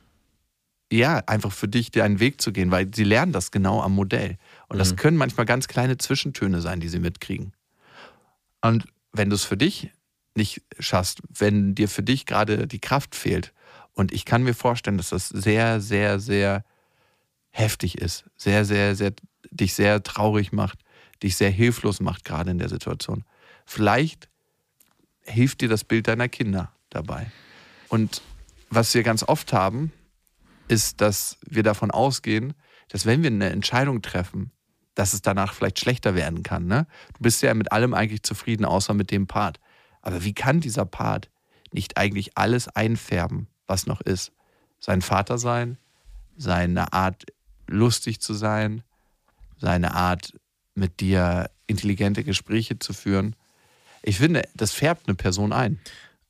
[0.92, 4.38] ja, einfach für dich deinen Weg zu gehen, weil sie lernen das genau am Modell.
[4.68, 7.52] Und das können manchmal ganz kleine Zwischentöne sein, die sie mitkriegen.
[8.60, 9.90] Und wenn du es für dich
[10.36, 13.52] nicht schaffst, wenn dir für dich gerade die Kraft fehlt,
[13.94, 16.64] und ich kann mir vorstellen, dass das sehr, sehr, sehr
[17.56, 19.12] heftig ist, sehr, sehr, sehr,
[19.50, 20.78] dich sehr traurig macht,
[21.22, 23.24] dich sehr hilflos macht, gerade in der Situation.
[23.64, 24.28] Vielleicht
[25.22, 27.30] hilft dir das Bild deiner Kinder dabei.
[27.88, 28.20] Und
[28.68, 29.92] was wir ganz oft haben,
[30.68, 32.54] ist, dass wir davon ausgehen,
[32.88, 34.52] dass wenn wir eine Entscheidung treffen,
[34.94, 36.66] dass es danach vielleicht schlechter werden kann.
[36.66, 36.86] Ne?
[37.14, 39.60] Du bist ja mit allem eigentlich zufrieden, außer mit dem Part.
[40.02, 41.30] Aber wie kann dieser Part
[41.72, 44.32] nicht eigentlich alles einfärben, was noch ist?
[44.78, 45.78] Sein Vater sein,
[46.36, 47.24] seine Art
[47.66, 48.82] lustig zu sein,
[49.58, 50.32] seine Art
[50.74, 53.34] mit dir intelligente Gespräche zu führen.
[54.02, 55.80] Ich finde, das färbt eine Person ein.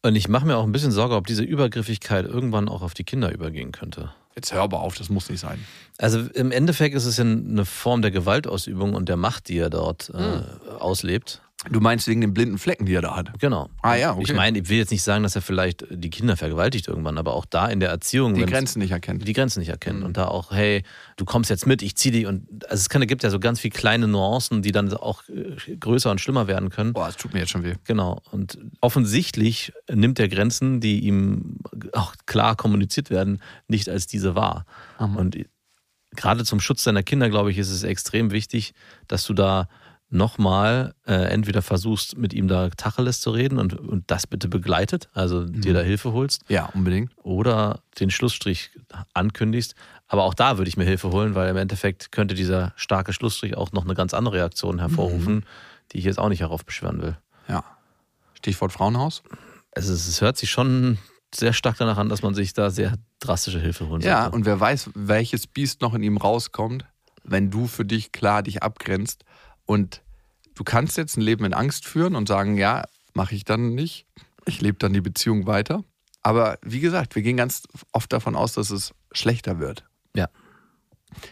[0.02, 3.04] Und ich mache mir auch ein bisschen Sorge, ob diese Übergriffigkeit irgendwann auch auf die
[3.04, 4.12] Kinder übergehen könnte.
[4.36, 5.64] Jetzt hör aber auf, das muss nicht sein.
[5.98, 9.70] Also im Endeffekt ist es ja eine Form der Gewaltausübung und der Macht, die er
[9.70, 10.42] dort äh,
[10.78, 11.40] auslebt.
[11.70, 13.40] Du meinst wegen den blinden Flecken, die er da hat.
[13.40, 13.70] Genau.
[13.80, 14.22] Ah ja, okay.
[14.24, 17.32] Ich meine, ich will jetzt nicht sagen, dass er vielleicht die Kinder vergewaltigt irgendwann, aber
[17.32, 18.34] auch da in der Erziehung.
[18.34, 19.26] Die Grenzen nicht erkennt.
[19.26, 20.02] die Grenzen nicht erkennen.
[20.02, 20.82] Und da auch, hey,
[21.16, 22.26] du kommst jetzt mit, ich zieh dich.
[22.26, 25.76] Und also es kann, gibt ja so ganz viele kleine Nuancen, die dann auch äh,
[25.76, 26.92] größer und schlimmer werden können.
[26.92, 27.74] Boah, es tut mir jetzt schon weh.
[27.84, 28.20] Genau.
[28.30, 31.56] Und offensichtlich nimmt er Grenzen, die ihm
[31.92, 34.66] auch klar kommuniziert werden, nicht als diese wahr.
[34.98, 35.38] Und
[36.14, 38.74] gerade zum Schutz deiner Kinder, glaube ich, ist es extrem wichtig,
[39.08, 39.68] dass du da
[40.08, 45.08] nochmal äh, entweder versuchst, mit ihm da Tacheles zu reden und, und das bitte begleitet,
[45.14, 47.10] also dir da Hilfe holst, Ja, unbedingt.
[47.22, 48.70] oder den Schlussstrich
[49.14, 49.74] ankündigst.
[50.06, 53.56] Aber auch da würde ich mir Hilfe holen, weil im Endeffekt könnte dieser starke Schlussstrich
[53.56, 55.44] auch noch eine ganz andere Reaktion hervorrufen,
[55.92, 57.16] die ich jetzt auch nicht heraufbeschwören will.
[57.48, 57.64] Ja.
[58.34, 59.22] Stichwort Frauenhaus.
[59.72, 60.98] Also es, es hört sich schon
[61.34, 64.36] sehr stark danach an, dass man sich da sehr drastische Hilfe holen Ja, sollte.
[64.36, 66.84] und wer weiß, welches Biest noch in ihm rauskommt,
[67.24, 69.24] wenn du für dich klar dich abgrenzt.
[69.66, 70.02] Und
[70.54, 74.06] du kannst jetzt ein Leben in Angst führen und sagen, ja, mache ich dann nicht.
[74.46, 75.84] Ich lebe dann die Beziehung weiter.
[76.22, 79.84] Aber wie gesagt, wir gehen ganz oft davon aus, dass es schlechter wird.
[80.14, 80.28] Ja.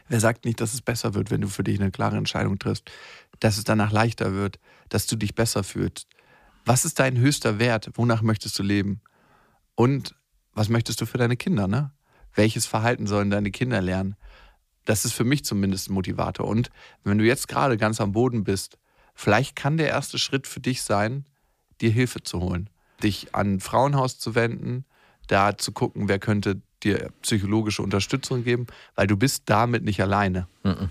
[0.09, 2.91] Wer sagt nicht, dass es besser wird, wenn du für dich eine klare Entscheidung triffst?
[3.41, 4.59] Dass es danach leichter wird,
[4.89, 6.07] dass du dich besser fühlst.
[6.65, 7.91] Was ist dein höchster Wert?
[7.95, 9.01] Wonach möchtest du leben?
[9.75, 10.15] Und
[10.53, 11.93] was möchtest du für deine Kinder, ne?
[12.35, 14.17] Welches Verhalten sollen deine Kinder lernen?
[14.85, 16.47] Das ist für mich zumindest ein Motivator.
[16.47, 16.71] Und
[17.05, 18.79] wenn du jetzt gerade ganz am Boden bist,
[19.15, 21.25] vielleicht kann der erste Schritt für dich sein,
[21.81, 22.71] dir Hilfe zu holen.
[23.03, 24.85] Dich an ein Frauenhaus zu wenden,
[25.27, 30.47] da zu gucken, wer könnte dir psychologische Unterstützung geben, weil du bist damit nicht alleine.
[30.63, 30.91] Mhm.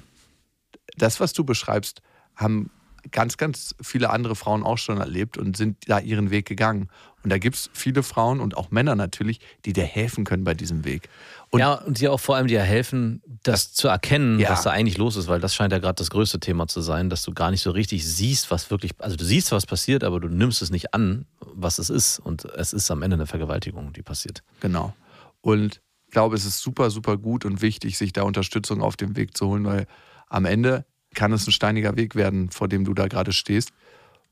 [0.97, 2.01] Das, was du beschreibst,
[2.35, 2.71] haben
[3.11, 6.89] ganz, ganz viele andere Frauen auch schon erlebt und sind da ihren Weg gegangen.
[7.23, 10.53] Und da gibt es viele Frauen und auch Männer natürlich, die dir helfen können bei
[10.53, 11.09] diesem Weg.
[11.53, 14.49] Und ja, und dir auch vor allem dir helfen, das, zu erkennen, Ja.
[14.49, 17.11] was da eigentlich los ist, weil das scheint ja gerade das größte Thema zu sein,
[17.11, 20.19] dass du gar nicht so richtig siehst, was wirklich, also du siehst, was passiert, aber
[20.19, 22.17] du nimmst es nicht an, was es ist.
[22.17, 24.41] Und es ist am Ende eine Vergewaltigung, die passiert.
[24.61, 24.95] Genau.
[25.41, 25.79] Und
[26.09, 29.45] glaube, es ist super, super gut und wichtig, sich da Unterstützung auf dem Weg zu
[29.47, 29.85] holen, weil
[30.29, 33.69] am Ende kann es ein steiniger Weg werden, vor dem du da gerade stehst.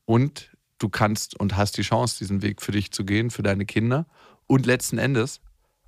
[0.06, 0.50] Und
[0.80, 4.08] du kannst und hast die Chance, diesen Weg für dich zu gehen, für deine Kinder
[4.48, 5.40] und letzten Endes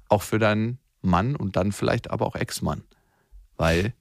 [0.10, 2.84] auch für deinen Mann und dann vielleicht aber auch Ex-Mann.
[3.58, 3.94] Weil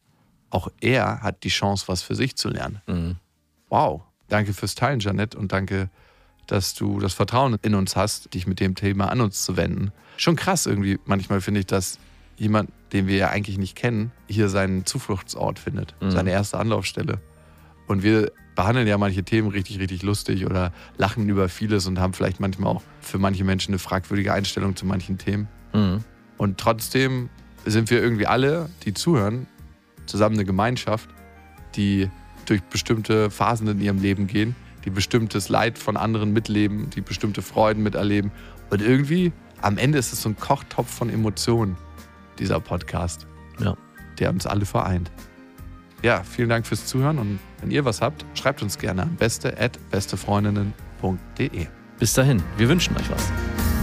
[0.50, 2.80] auch er hat die Chance, was für sich zu lernen.
[2.86, 3.16] Mhm.
[3.68, 4.02] Wow.
[4.28, 5.90] Danke fürs Teilen, Janette, und danke,
[6.46, 9.92] dass du das Vertrauen in uns hast, dich mit dem Thema an uns zu wenden.
[10.16, 10.98] Schon krass irgendwie.
[11.04, 11.98] Manchmal finde ich, dass
[12.36, 16.10] jemand, den wir ja eigentlich nicht kennen, hier seinen Zufluchtsort findet, Mhm.
[16.10, 17.20] seine erste Anlaufstelle.
[17.86, 22.12] Und wir behandeln ja manche Themen richtig, richtig lustig oder lachen über vieles und haben
[22.12, 25.48] vielleicht manchmal auch für manche Menschen eine fragwürdige Einstellung zu manchen Themen.
[25.72, 26.04] Mhm.
[26.38, 27.28] Und trotzdem
[27.64, 29.46] sind wir irgendwie alle, die zuhören,
[30.06, 31.08] zusammen eine Gemeinschaft,
[31.76, 32.10] die
[32.46, 37.40] durch bestimmte Phasen in ihrem Leben gehen, die bestimmtes Leid von anderen mitleben, die bestimmte
[37.42, 38.32] Freuden miterleben.
[38.70, 39.30] Und irgendwie,
[39.60, 41.76] am Ende ist es so ein Kochtopf von Emotionen,
[42.38, 43.28] dieser Podcast,
[43.60, 43.76] Ja.
[44.18, 45.12] der uns alle vereint.
[46.02, 51.66] Ja, vielen Dank fürs Zuhören und wenn ihr was habt, schreibt uns gerne an beste@bestefreundinnen.de.
[52.00, 53.30] Bis dahin, wir wünschen euch was.